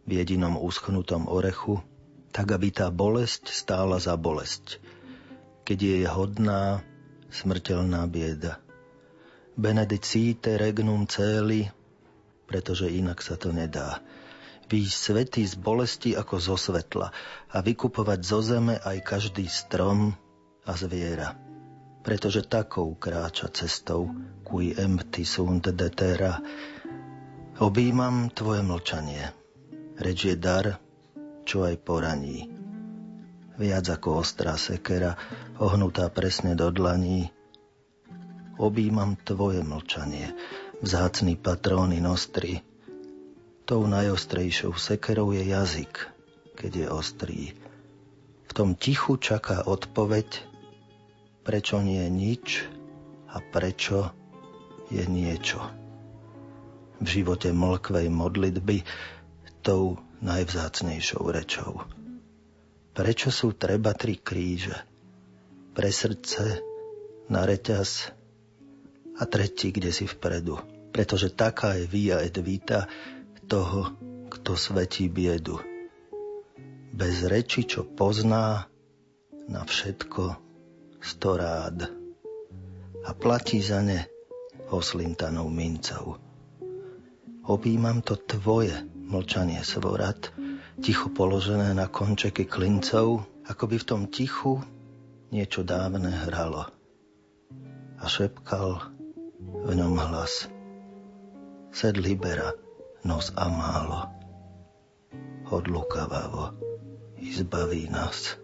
v 0.03 0.11
jedinom 0.11 0.59
uschnutom 0.59 1.31
orechu, 1.31 1.79
tak 2.35 2.51
aby 2.51 2.75
tá 2.75 2.91
bolesť 2.91 3.55
stála 3.55 4.03
za 4.03 4.19
bolesť, 4.19 4.83
keď 5.63 5.79
je 5.79 5.99
hodná 6.11 6.83
smrteľná 7.31 8.11
bieda. 8.11 8.59
Benedicite 9.55 10.59
regnum 10.59 11.07
celi, 11.07 11.71
pretože 12.51 12.91
inak 12.91 13.23
sa 13.23 13.39
to 13.39 13.55
nedá. 13.55 14.03
Výjsť 14.67 14.99
svety 14.99 15.43
z 15.47 15.55
bolesti 15.55 16.11
ako 16.19 16.35
zo 16.43 16.57
svetla 16.59 17.15
a 17.55 17.57
vykupovať 17.63 18.21
zo 18.27 18.43
zeme 18.43 18.83
aj 18.83 18.99
každý 19.07 19.47
strom 19.47 20.13
a 20.67 20.73
zviera 20.75 21.48
pretože 22.09 22.41
takou 22.49 22.97
kráča 22.97 23.53
cestou, 23.53 24.09
kui 24.41 24.73
empty 24.73 25.29
sunt 25.29 25.69
detera. 25.77 26.41
Obímam 27.61 28.33
tvoje 28.33 28.65
mlčanie. 28.65 29.29
Reč 30.01 30.25
je 30.25 30.33
dar, 30.41 30.81
čo 31.45 31.69
aj 31.69 31.77
poraní. 31.85 32.49
Viac 33.61 34.01
ako 34.01 34.25
ostrá 34.25 34.57
sekera, 34.57 35.21
ohnutá 35.61 36.09
presne 36.09 36.57
do 36.57 36.73
dlaní. 36.73 37.29
Obímam 38.57 39.21
tvoje 39.21 39.61
mlčanie, 39.61 40.33
vzácný 40.81 41.37
patróny 41.37 42.01
nostri. 42.01 42.65
Tou 43.69 43.85
najostrejšou 43.85 44.73
sekerou 44.81 45.37
je 45.37 45.45
jazyk, 45.45 46.09
keď 46.57 46.73
je 46.73 46.87
ostrý. 46.89 47.41
V 48.49 48.53
tom 48.57 48.73
tichu 48.73 49.21
čaká 49.21 49.69
odpoveď, 49.69 50.48
prečo 51.49 51.81
nie 51.81 52.05
je 52.05 52.11
nič 52.13 52.47
a 53.33 53.41
prečo 53.41 54.13
je 54.93 55.01
niečo. 55.09 55.57
V 57.01 57.07
živote 57.09 57.57
mlkvej 57.57 58.13
modlitby 58.13 58.85
tou 59.65 59.97
najvzácnejšou 60.21 61.25
rečou. 61.33 61.89
Prečo 62.93 63.33
sú 63.33 63.57
treba 63.57 63.97
tri 63.97 64.21
kríže? 64.21 64.77
Pre 65.73 65.89
srdce, 65.89 66.61
na 67.33 67.49
reťaz 67.49 68.13
a 69.17 69.25
tretí, 69.25 69.73
kde 69.73 69.89
si 69.89 70.05
vpredu. 70.05 70.61
Pretože 70.93 71.33
taká 71.33 71.81
je 71.81 71.89
via 71.89 72.21
et 72.21 72.37
vita 72.37 72.93
toho, 73.49 73.97
kto 74.29 74.53
svetí 74.53 75.09
biedu. 75.09 75.57
Bez 76.93 77.25
reči, 77.25 77.65
čo 77.65 77.89
pozná, 77.89 78.69
na 79.49 79.65
všetko 79.65 80.48
sto 81.01 81.37
rád 81.39 81.89
a 83.05 83.11
platí 83.15 83.63
za 83.63 83.83
ne 83.83 84.07
oslintanou 84.69 85.49
mincov. 85.49 86.21
Obímam 87.49 88.05
to 88.05 88.21
tvoje 88.21 88.77
mlčanie 89.09 89.65
svorad, 89.65 90.21
ticho 90.85 91.09
položené 91.09 91.73
na 91.73 91.89
končeky 91.89 92.45
klincov, 92.45 93.25
ako 93.49 93.65
by 93.65 93.77
v 93.81 93.89
tom 93.89 94.03
tichu 94.13 94.61
niečo 95.33 95.65
dávne 95.65 96.13
hralo. 96.29 96.69
A 97.99 98.05
šepkal 98.05 98.93
v 99.41 99.71
ňom 99.73 99.97
hlas. 99.97 100.53
sed 101.73 101.97
libera, 101.97 102.53
nos 103.05 103.33
a 103.37 103.49
málo. 103.49 104.01
Od 105.49 105.65
lukavavo 105.65 106.53
izbaví 107.17 107.89
nás. 107.89 108.37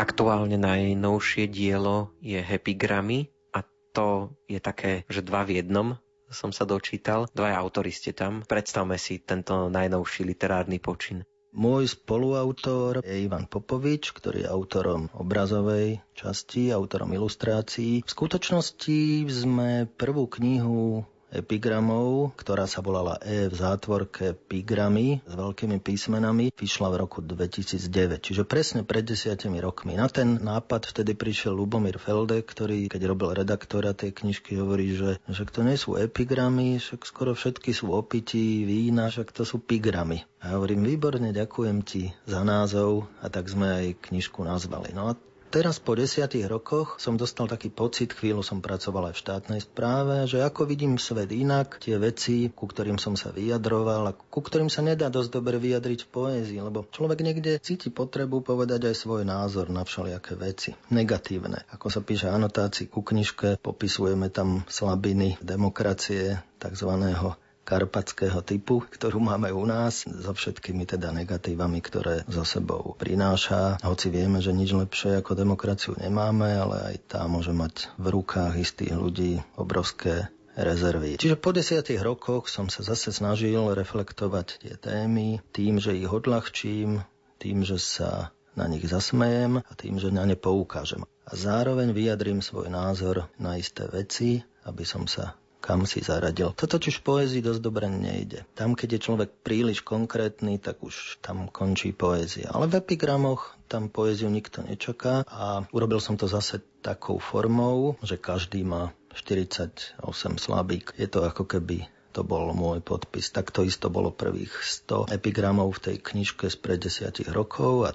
Aktuálne 0.00 0.56
najnovšie 0.56 1.52
dielo 1.52 2.16
je 2.24 2.40
Happy 2.40 2.72
Grammy 2.72 3.28
a 3.52 3.60
to 3.92 4.32
je 4.48 4.56
také, 4.56 5.04
že 5.12 5.20
dva 5.20 5.44
v 5.44 5.60
jednom 5.60 6.00
som 6.32 6.56
sa 6.56 6.64
dočítal. 6.64 7.28
Dva 7.36 7.52
autory 7.52 7.92
ste 7.92 8.16
tam. 8.16 8.40
Predstavme 8.40 8.96
si 8.96 9.20
tento 9.20 9.68
najnovší 9.68 10.24
literárny 10.24 10.80
počin. 10.80 11.20
Môj 11.52 12.00
spoluautor 12.00 13.04
je 13.04 13.28
Ivan 13.28 13.44
Popovič, 13.44 14.16
ktorý 14.16 14.46
je 14.46 14.48
autorom 14.48 15.12
obrazovej 15.12 16.00
časti, 16.16 16.72
autorom 16.72 17.12
ilustrácií. 17.12 18.00
V 18.00 18.08
skutočnosti 18.08 19.28
sme 19.28 19.84
prvú 19.84 20.32
knihu 20.32 21.04
epigramov, 21.30 22.34
ktorá 22.34 22.66
sa 22.66 22.82
volala 22.82 23.16
E 23.22 23.46
v 23.46 23.54
zátvorke 23.54 24.34
pigramy 24.34 25.22
s 25.24 25.32
veľkými 25.34 25.78
písmenami, 25.78 26.50
vyšla 26.54 26.88
v 26.90 26.96
roku 27.00 27.18
2009, 27.22 28.20
čiže 28.20 28.42
presne 28.44 28.82
pred 28.82 29.06
desiatimi 29.06 29.62
rokmi. 29.62 29.94
Na 29.94 30.10
ten 30.10 30.42
nápad 30.42 30.90
vtedy 30.90 31.14
prišiel 31.14 31.54
Lubomír 31.54 32.02
Felde, 32.02 32.42
ktorý, 32.42 32.90
keď 32.90 33.02
robil 33.06 33.34
redaktora 33.34 33.94
tej 33.94 34.14
knižky, 34.14 34.58
hovorí, 34.58 34.94
že, 34.94 35.22
že 35.30 35.46
to 35.46 35.62
nie 35.62 35.78
sú 35.78 35.94
epigramy, 35.96 36.82
však 36.82 37.06
skoro 37.06 37.32
všetky 37.34 37.70
sú 37.70 37.94
opití, 37.94 38.66
vína, 38.66 39.08
však 39.08 39.30
to 39.30 39.46
sú 39.46 39.62
pigramy. 39.62 40.26
A 40.40 40.52
ja 40.52 40.54
hovorím, 40.56 40.88
výborne, 40.88 41.30
ďakujem 41.30 41.84
ti 41.84 42.10
za 42.24 42.42
názov 42.42 43.06
a 43.20 43.28
tak 43.28 43.46
sme 43.46 43.68
aj 43.68 43.86
knižku 44.08 44.40
nazvali. 44.42 44.96
No 44.96 45.12
a 45.12 45.29
Teraz 45.50 45.82
po 45.82 45.98
desiatých 45.98 46.46
rokoch 46.46 47.02
som 47.02 47.18
dostal 47.18 47.50
taký 47.50 47.74
pocit, 47.74 48.14
chvíľu 48.14 48.38
som 48.38 48.62
pracoval 48.62 49.10
aj 49.10 49.14
v 49.18 49.22
štátnej 49.26 49.60
správe, 49.66 50.22
že 50.30 50.38
ako 50.38 50.62
vidím 50.62 50.94
svet 50.94 51.34
inak, 51.34 51.82
tie 51.82 51.98
veci, 51.98 52.54
ku 52.54 52.70
ktorým 52.70 53.02
som 53.02 53.18
sa 53.18 53.34
vyjadroval 53.34 54.02
a 54.06 54.14
ku 54.14 54.46
ktorým 54.46 54.70
sa 54.70 54.86
nedá 54.86 55.10
dosť 55.10 55.42
dobre 55.42 55.58
vyjadriť 55.58 56.06
v 56.06 56.12
poézii, 56.14 56.62
lebo 56.62 56.86
človek 56.94 57.26
niekde 57.26 57.58
cíti 57.58 57.90
potrebu 57.90 58.46
povedať 58.46 58.94
aj 58.94 59.02
svoj 59.02 59.26
názor 59.26 59.74
na 59.74 59.82
všelijaké 59.82 60.38
veci. 60.38 60.70
Negatívne. 60.94 61.66
Ako 61.74 61.90
sa 61.90 61.98
píše 61.98 62.30
anotácii 62.30 62.86
ku 62.86 63.02
knižke, 63.02 63.58
popisujeme 63.58 64.30
tam 64.30 64.62
slabiny 64.70 65.34
demokracie, 65.42 66.38
takzvaného 66.62 67.34
karpatského 67.70 68.42
typu, 68.42 68.82
ktorú 68.82 69.22
máme 69.22 69.54
u 69.54 69.62
nás, 69.62 70.02
so 70.02 70.34
všetkými 70.34 70.90
teda 70.90 71.14
negatívami, 71.14 71.78
ktoré 71.78 72.26
zo 72.26 72.42
sebou 72.42 72.98
prináša. 72.98 73.78
Hoci 73.86 74.10
vieme, 74.10 74.42
že 74.42 74.50
nič 74.50 74.74
lepšie 74.74 75.22
ako 75.22 75.38
demokraciu 75.38 75.94
nemáme, 75.94 76.50
ale 76.50 76.76
aj 76.90 76.96
tá 77.06 77.22
môže 77.30 77.54
mať 77.54 77.86
v 77.94 78.06
rukách 78.10 78.58
istých 78.58 78.98
ľudí 78.98 79.38
obrovské 79.54 80.26
rezervy. 80.58 81.22
Čiže 81.22 81.38
po 81.38 81.54
desiatich 81.54 82.02
rokoch 82.02 82.50
som 82.50 82.66
sa 82.66 82.82
zase 82.82 83.14
snažil 83.14 83.70
reflektovať 83.70 84.66
tie 84.66 84.74
témy 84.74 85.38
tým, 85.54 85.78
že 85.78 85.94
ich 85.94 86.10
odľahčím, 86.10 87.06
tým, 87.38 87.62
že 87.62 87.78
sa 87.78 88.34
na 88.58 88.66
nich 88.66 88.82
zasmejem 88.82 89.62
a 89.62 89.72
tým, 89.78 90.02
že 90.02 90.10
na 90.10 90.26
ne 90.26 90.34
poukážem. 90.34 91.06
A 91.22 91.32
zároveň 91.38 91.94
vyjadrím 91.94 92.42
svoj 92.42 92.66
názor 92.66 93.30
na 93.38 93.54
isté 93.54 93.86
veci, 93.86 94.42
aby 94.66 94.82
som 94.82 95.06
sa 95.06 95.38
kam 95.60 95.84
si 95.84 96.00
zaradil. 96.00 96.56
Toto 96.56 96.80
čiž 96.80 97.00
v 97.00 97.06
poézii 97.06 97.44
dosť 97.44 97.60
dobre 97.60 97.86
nejde. 97.86 98.48
Tam, 98.56 98.72
keď 98.72 98.96
je 98.96 99.04
človek 99.04 99.30
príliš 99.44 99.84
konkrétny, 99.84 100.56
tak 100.56 100.80
už 100.80 101.20
tam 101.20 101.46
končí 101.52 101.92
poézia. 101.92 102.50
Ale 102.50 102.66
v 102.66 102.80
epigramoch 102.80 103.54
tam 103.68 103.92
poéziu 103.92 104.32
nikto 104.32 104.64
nečaká 104.64 105.22
a 105.28 105.68
urobil 105.70 106.00
som 106.02 106.18
to 106.18 106.26
zase 106.26 106.64
takou 106.80 107.20
formou, 107.20 107.94
že 108.02 108.16
každý 108.18 108.64
má 108.66 108.96
48 109.14 110.00
slabík. 110.40 110.96
Je 110.96 111.06
to 111.06 111.22
ako 111.22 111.46
keby 111.46 111.86
to 112.10 112.26
bol 112.26 112.50
môj 112.50 112.82
podpis. 112.82 113.30
Tak 113.30 113.54
to 113.54 113.62
isto 113.62 113.86
bolo 113.86 114.10
prvých 114.10 114.50
100 114.50 115.14
epigramov 115.14 115.78
v 115.78 115.92
tej 115.92 115.96
knižke 116.02 116.50
z 116.50 116.56
pred 116.58 116.82
desiatich 116.82 117.30
rokov 117.30 117.86
a 117.86 117.90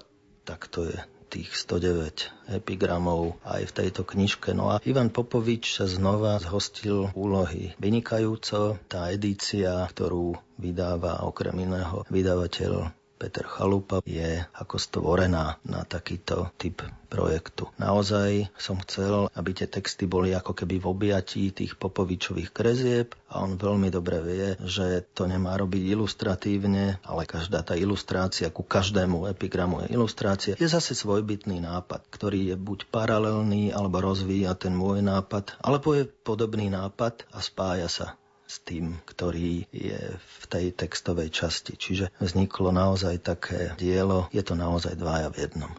tak 0.46 0.70
to 0.72 0.88
je 0.88 0.96
tých 1.26 1.50
109 1.54 2.54
epigramov 2.54 3.38
aj 3.42 3.68
v 3.68 3.76
tejto 3.82 4.02
knižke. 4.06 4.54
No 4.54 4.70
a 4.72 4.80
Ivan 4.86 5.10
Popovič 5.10 5.78
sa 5.78 5.86
znova 5.90 6.38
zhostil 6.38 7.10
úlohy 7.12 7.74
vynikajúco. 7.82 8.78
Tá 8.86 9.10
edícia, 9.10 9.82
ktorú 9.90 10.38
vydáva 10.56 11.26
okrem 11.26 11.66
iného 11.66 12.06
vydavateľ 12.08 12.94
Peter 13.16 13.48
Chalupa 13.48 14.04
je 14.04 14.44
ako 14.52 14.76
stvorená 14.76 15.56
na 15.64 15.88
takýto 15.88 16.52
typ 16.60 16.84
projektu. 17.08 17.72
Naozaj 17.80 18.52
som 18.60 18.76
chcel, 18.84 19.32
aby 19.32 19.56
tie 19.56 19.64
texty 19.64 20.04
boli 20.04 20.36
ako 20.36 20.52
keby 20.52 20.76
v 20.82 20.90
objatí 20.90 21.48
tých 21.48 21.80
Popovičových 21.80 22.52
krezieb 22.52 23.16
a 23.32 23.40
on 23.40 23.56
veľmi 23.56 23.88
dobre 23.88 24.20
vie, 24.20 24.46
že 24.60 25.06
to 25.16 25.24
nemá 25.24 25.56
robiť 25.56 25.96
ilustratívne, 25.96 27.00
ale 27.00 27.22
každá 27.24 27.64
tá 27.64 27.72
ilustrácia 27.72 28.52
ku 28.52 28.60
každému 28.60 29.32
epigramu 29.32 29.86
je 29.86 29.96
ilustrácia, 29.96 30.54
je 30.60 30.68
zase 30.68 30.92
svojbytný 30.92 31.64
nápad, 31.64 32.04
ktorý 32.12 32.52
je 32.52 32.56
buď 32.60 32.92
paralelný 32.92 33.72
alebo 33.72 34.04
rozvíja 34.04 34.52
ten 34.58 34.76
môj 34.76 35.00
nápad, 35.00 35.56
alebo 35.64 35.96
je 35.96 36.04
podobný 36.04 36.68
nápad 36.68 37.24
a 37.32 37.40
spája 37.40 37.88
sa 37.88 38.06
s 38.46 38.62
tým, 38.62 39.02
ktorý 39.02 39.66
je 39.74 40.00
v 40.16 40.44
tej 40.46 40.72
textovej 40.72 41.34
časti. 41.34 41.74
Čiže 41.74 42.14
vzniklo 42.22 42.70
naozaj 42.70 43.20
také 43.26 43.74
dielo, 43.76 44.30
je 44.30 44.42
to 44.46 44.54
naozaj 44.54 44.94
dvaja 44.94 45.28
v 45.34 45.46
jednom. 45.46 45.72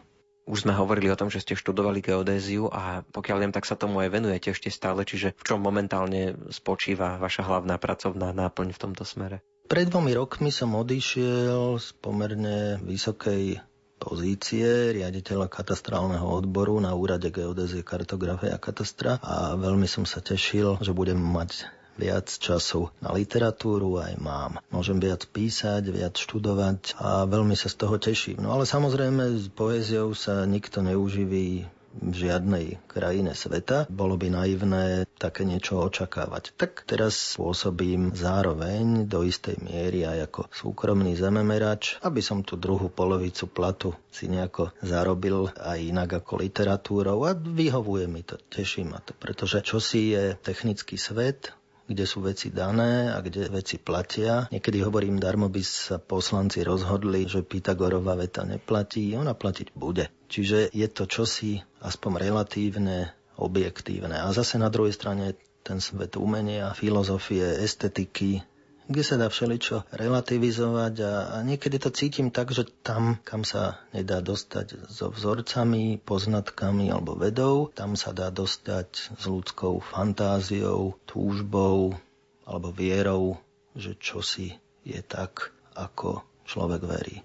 Už 0.48 0.64
sme 0.64 0.72
hovorili 0.72 1.12
o 1.12 1.18
tom, 1.18 1.28
že 1.28 1.44
ste 1.44 1.60
študovali 1.60 2.00
geodéziu 2.00 2.72
a 2.72 3.04
pokiaľ 3.04 3.36
viem, 3.36 3.52
tak 3.52 3.68
sa 3.68 3.76
tomu 3.76 4.00
aj 4.00 4.08
venujete 4.08 4.56
ešte 4.56 4.72
stále, 4.72 5.04
čiže 5.04 5.36
v 5.36 5.42
čom 5.44 5.60
momentálne 5.60 6.40
spočíva 6.48 7.20
vaša 7.20 7.44
hlavná 7.44 7.76
pracovná 7.76 8.32
náplň 8.32 8.72
v 8.72 8.80
tomto 8.80 9.04
smere? 9.04 9.44
Pred 9.68 9.92
dvomi 9.92 10.16
rokmi 10.16 10.48
som 10.48 10.72
odišiel 10.72 11.76
z 11.76 11.88
pomerne 12.00 12.80
vysokej 12.80 13.60
pozície 14.00 14.96
riaditeľa 14.96 15.52
katastrálneho 15.52 16.24
odboru 16.24 16.80
na 16.80 16.96
úrade 16.96 17.28
geodézie, 17.28 17.84
kartografie 17.84 18.48
a 18.48 18.56
katastra 18.56 19.20
a 19.20 19.52
veľmi 19.52 19.84
som 19.84 20.08
sa 20.08 20.24
tešil, 20.24 20.80
že 20.80 20.96
budem 20.96 21.20
mať 21.20 21.68
viac 21.98 22.30
času 22.30 22.88
na 23.02 23.10
literatúru 23.10 23.98
aj 23.98 24.14
mám. 24.22 24.62
Môžem 24.70 25.02
viac 25.02 25.26
písať, 25.26 25.82
viac 25.90 26.14
študovať 26.14 26.94
a 27.02 27.26
veľmi 27.26 27.58
sa 27.58 27.66
z 27.66 27.76
toho 27.76 27.98
teším. 27.98 28.40
No 28.40 28.54
ale 28.54 28.64
samozrejme 28.64 29.36
s 29.36 29.50
poéziou 29.50 30.14
sa 30.14 30.46
nikto 30.46 30.80
neuživí 30.80 31.66
v 31.98 32.14
žiadnej 32.14 32.78
krajine 32.86 33.34
sveta. 33.34 33.90
Bolo 33.90 34.14
by 34.14 34.30
naivné 34.30 35.08
také 35.18 35.42
niečo 35.42 35.82
očakávať. 35.82 36.54
Tak 36.54 36.86
teraz 36.86 37.34
pôsobím 37.34 38.14
zároveň 38.14 39.08
do 39.10 39.26
istej 39.26 39.58
miery 39.58 40.06
aj 40.06 40.30
ako 40.30 40.40
súkromný 40.54 41.18
zememerač, 41.18 41.98
aby 42.06 42.22
som 42.22 42.46
tú 42.46 42.54
druhú 42.54 42.86
polovicu 42.92 43.50
platu 43.50 43.90
si 44.14 44.30
nejako 44.30 44.70
zarobil 44.84 45.50
aj 45.58 45.78
inak 45.78 46.22
ako 46.22 46.42
literatúrou 46.42 47.26
a 47.26 47.34
vyhovuje 47.34 48.06
mi 48.06 48.22
to, 48.22 48.38
teší 48.38 48.86
ma 48.86 49.02
to, 49.02 49.14
pretože 49.18 49.62
čo 49.66 49.82
si 49.82 50.14
je 50.14 50.38
technický 50.38 50.94
svet, 50.94 51.57
kde 51.88 52.04
sú 52.04 52.20
veci 52.20 52.52
dané 52.52 53.08
a 53.08 53.24
kde 53.24 53.48
veci 53.48 53.80
platia. 53.80 54.44
Niekedy 54.52 54.84
hovorím, 54.84 55.16
darmo 55.16 55.48
by 55.48 55.62
sa 55.64 55.96
poslanci 55.96 56.60
rozhodli, 56.60 57.24
že 57.24 57.40
Pythagorová 57.40 58.12
veta 58.14 58.44
neplatí, 58.44 59.16
ona 59.16 59.32
platiť 59.32 59.72
bude. 59.72 60.12
Čiže 60.28 60.68
je 60.76 60.86
to 60.92 61.08
čosi 61.08 61.64
aspoň 61.80 62.28
relatívne, 62.28 63.16
objektívne. 63.40 64.20
A 64.20 64.28
zase 64.36 64.60
na 64.60 64.68
druhej 64.68 64.92
strane 64.92 65.32
ten 65.64 65.80
svet 65.80 66.20
umenia, 66.20 66.76
filozofie, 66.76 67.64
estetiky, 67.64 68.44
kde 68.88 69.02
sa 69.04 69.20
dá 69.20 69.28
všeličo 69.28 69.84
relativizovať 69.92 70.94
a, 71.04 71.12
a 71.36 71.36
niekedy 71.44 71.76
to 71.76 71.92
cítim 71.92 72.32
tak, 72.32 72.56
že 72.56 72.64
tam, 72.80 73.20
kam 73.20 73.44
sa 73.44 73.84
nedá 73.92 74.24
dostať 74.24 74.88
so 74.88 75.12
vzorcami, 75.12 76.00
poznatkami 76.00 76.88
alebo 76.88 77.12
vedou, 77.12 77.68
tam 77.76 78.00
sa 78.00 78.16
dá 78.16 78.32
dostať 78.32 79.12
s 79.12 79.24
ľudskou 79.28 79.84
fantáziou, 79.84 80.96
túžbou 81.04 82.00
alebo 82.48 82.72
vierou, 82.72 83.36
že 83.76 83.92
čosi 84.00 84.56
je 84.88 85.04
tak, 85.04 85.52
ako 85.76 86.24
človek 86.48 86.82
verí. 86.88 87.16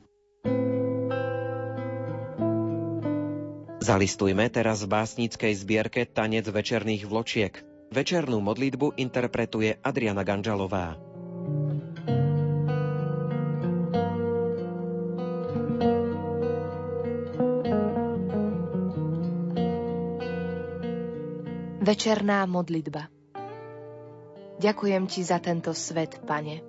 Zalistujme 3.83 4.47
teraz 4.47 4.83
v 4.83 4.95
básnickej 4.95 5.53
zbierke 5.59 6.07
Tanec 6.07 6.47
večerných 6.47 7.03
vločiek. 7.03 7.51
Večernú 7.91 8.39
modlitbu 8.39 8.95
interpretuje 8.95 9.75
Adriana 9.83 10.23
Ganžalová. 10.23 11.12
Večerná 21.83 22.47
modlitba 22.47 23.11
Ďakujem 24.55 25.03
Ti 25.03 25.19
za 25.27 25.43
tento 25.43 25.75
svet, 25.75 26.15
Pane. 26.23 26.63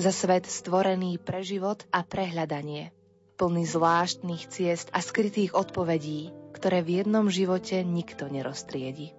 Za 0.00 0.08
svet 0.16 0.48
stvorený 0.48 1.20
pre 1.20 1.44
život 1.44 1.84
a 1.92 2.00
prehľadanie. 2.00 2.88
Plný 3.36 3.68
zvláštnych 3.68 4.48
ciest 4.48 4.88
a 4.96 5.04
skrytých 5.04 5.52
odpovedí, 5.52 6.32
ktoré 6.56 6.80
v 6.80 7.04
jednom 7.04 7.28
živote 7.28 7.84
nikto 7.84 8.32
neroztriedi. 8.32 9.12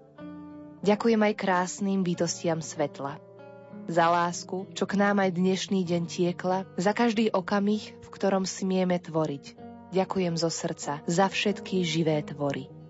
Ďakujem 0.82 1.22
aj 1.22 1.34
krásnym 1.38 2.02
bytostiam 2.02 2.58
svetla. 2.58 3.22
Za 3.86 4.10
lásku, 4.10 4.74
čo 4.74 4.90
k 4.90 4.98
nám 4.98 5.22
aj 5.22 5.38
dnešný 5.38 5.86
deň 5.86 6.04
tiekla, 6.10 6.66
za 6.82 6.98
každý 6.98 7.30
okamih, 7.30 7.94
v 7.94 8.08
ktorom 8.10 8.50
smieme 8.50 8.98
tvoriť. 8.98 9.54
Ďakujem 9.94 10.34
zo 10.34 10.50
srdca 10.50 11.06
za 11.06 11.26
všetky 11.30 11.86
živé 11.86 12.26
tvory. 12.26 12.81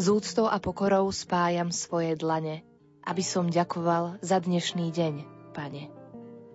Z 0.00 0.08
úctou 0.08 0.48
a 0.48 0.56
pokorou 0.56 1.12
spájam 1.12 1.68
svoje 1.68 2.16
dlane, 2.16 2.64
aby 3.04 3.20
som 3.20 3.52
ďakoval 3.52 4.16
za 4.24 4.40
dnešný 4.40 4.88
deň, 4.88 5.14
pane. 5.52 5.92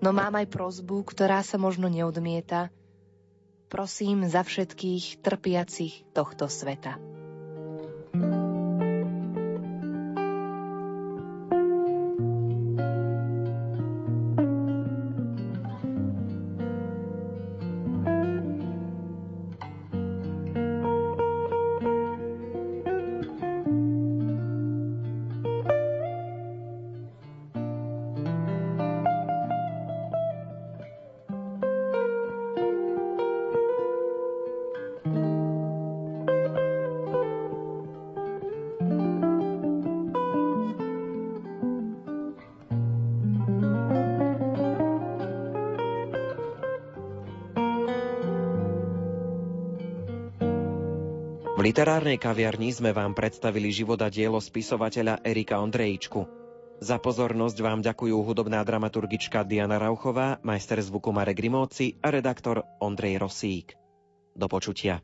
No 0.02 0.10
mám 0.10 0.34
aj 0.34 0.50
prozbu, 0.50 1.06
ktorá 1.06 1.46
sa 1.46 1.62
možno 1.62 1.86
neodmieta. 1.86 2.74
Prosím 3.70 4.26
za 4.26 4.42
všetkých 4.42 5.22
trpiacich 5.22 6.10
tohto 6.10 6.50
sveta. 6.50 6.98
Literárnej 51.76 52.16
kaviarni 52.16 52.72
sme 52.72 52.96
vám 52.96 53.12
predstavili 53.12 53.68
život 53.68 54.00
a 54.00 54.08
dielo 54.08 54.40
spisovateľa 54.40 55.20
Erika 55.28 55.60
Ondrejčku. 55.60 56.24
Za 56.80 57.04
pozornosť 57.04 57.60
vám 57.60 57.84
ďakujú 57.84 58.16
hudobná 58.16 58.64
dramaturgička 58.64 59.44
Diana 59.44 59.76
Rauchová, 59.76 60.40
majster 60.40 60.80
zvuku 60.80 61.12
Marek 61.12 61.36
Rimóci 61.36 62.00
a 62.00 62.16
redaktor 62.16 62.64
Ondrej 62.80 63.20
Rosík. 63.20 63.76
Do 64.32 64.48
počutia. 64.48 65.04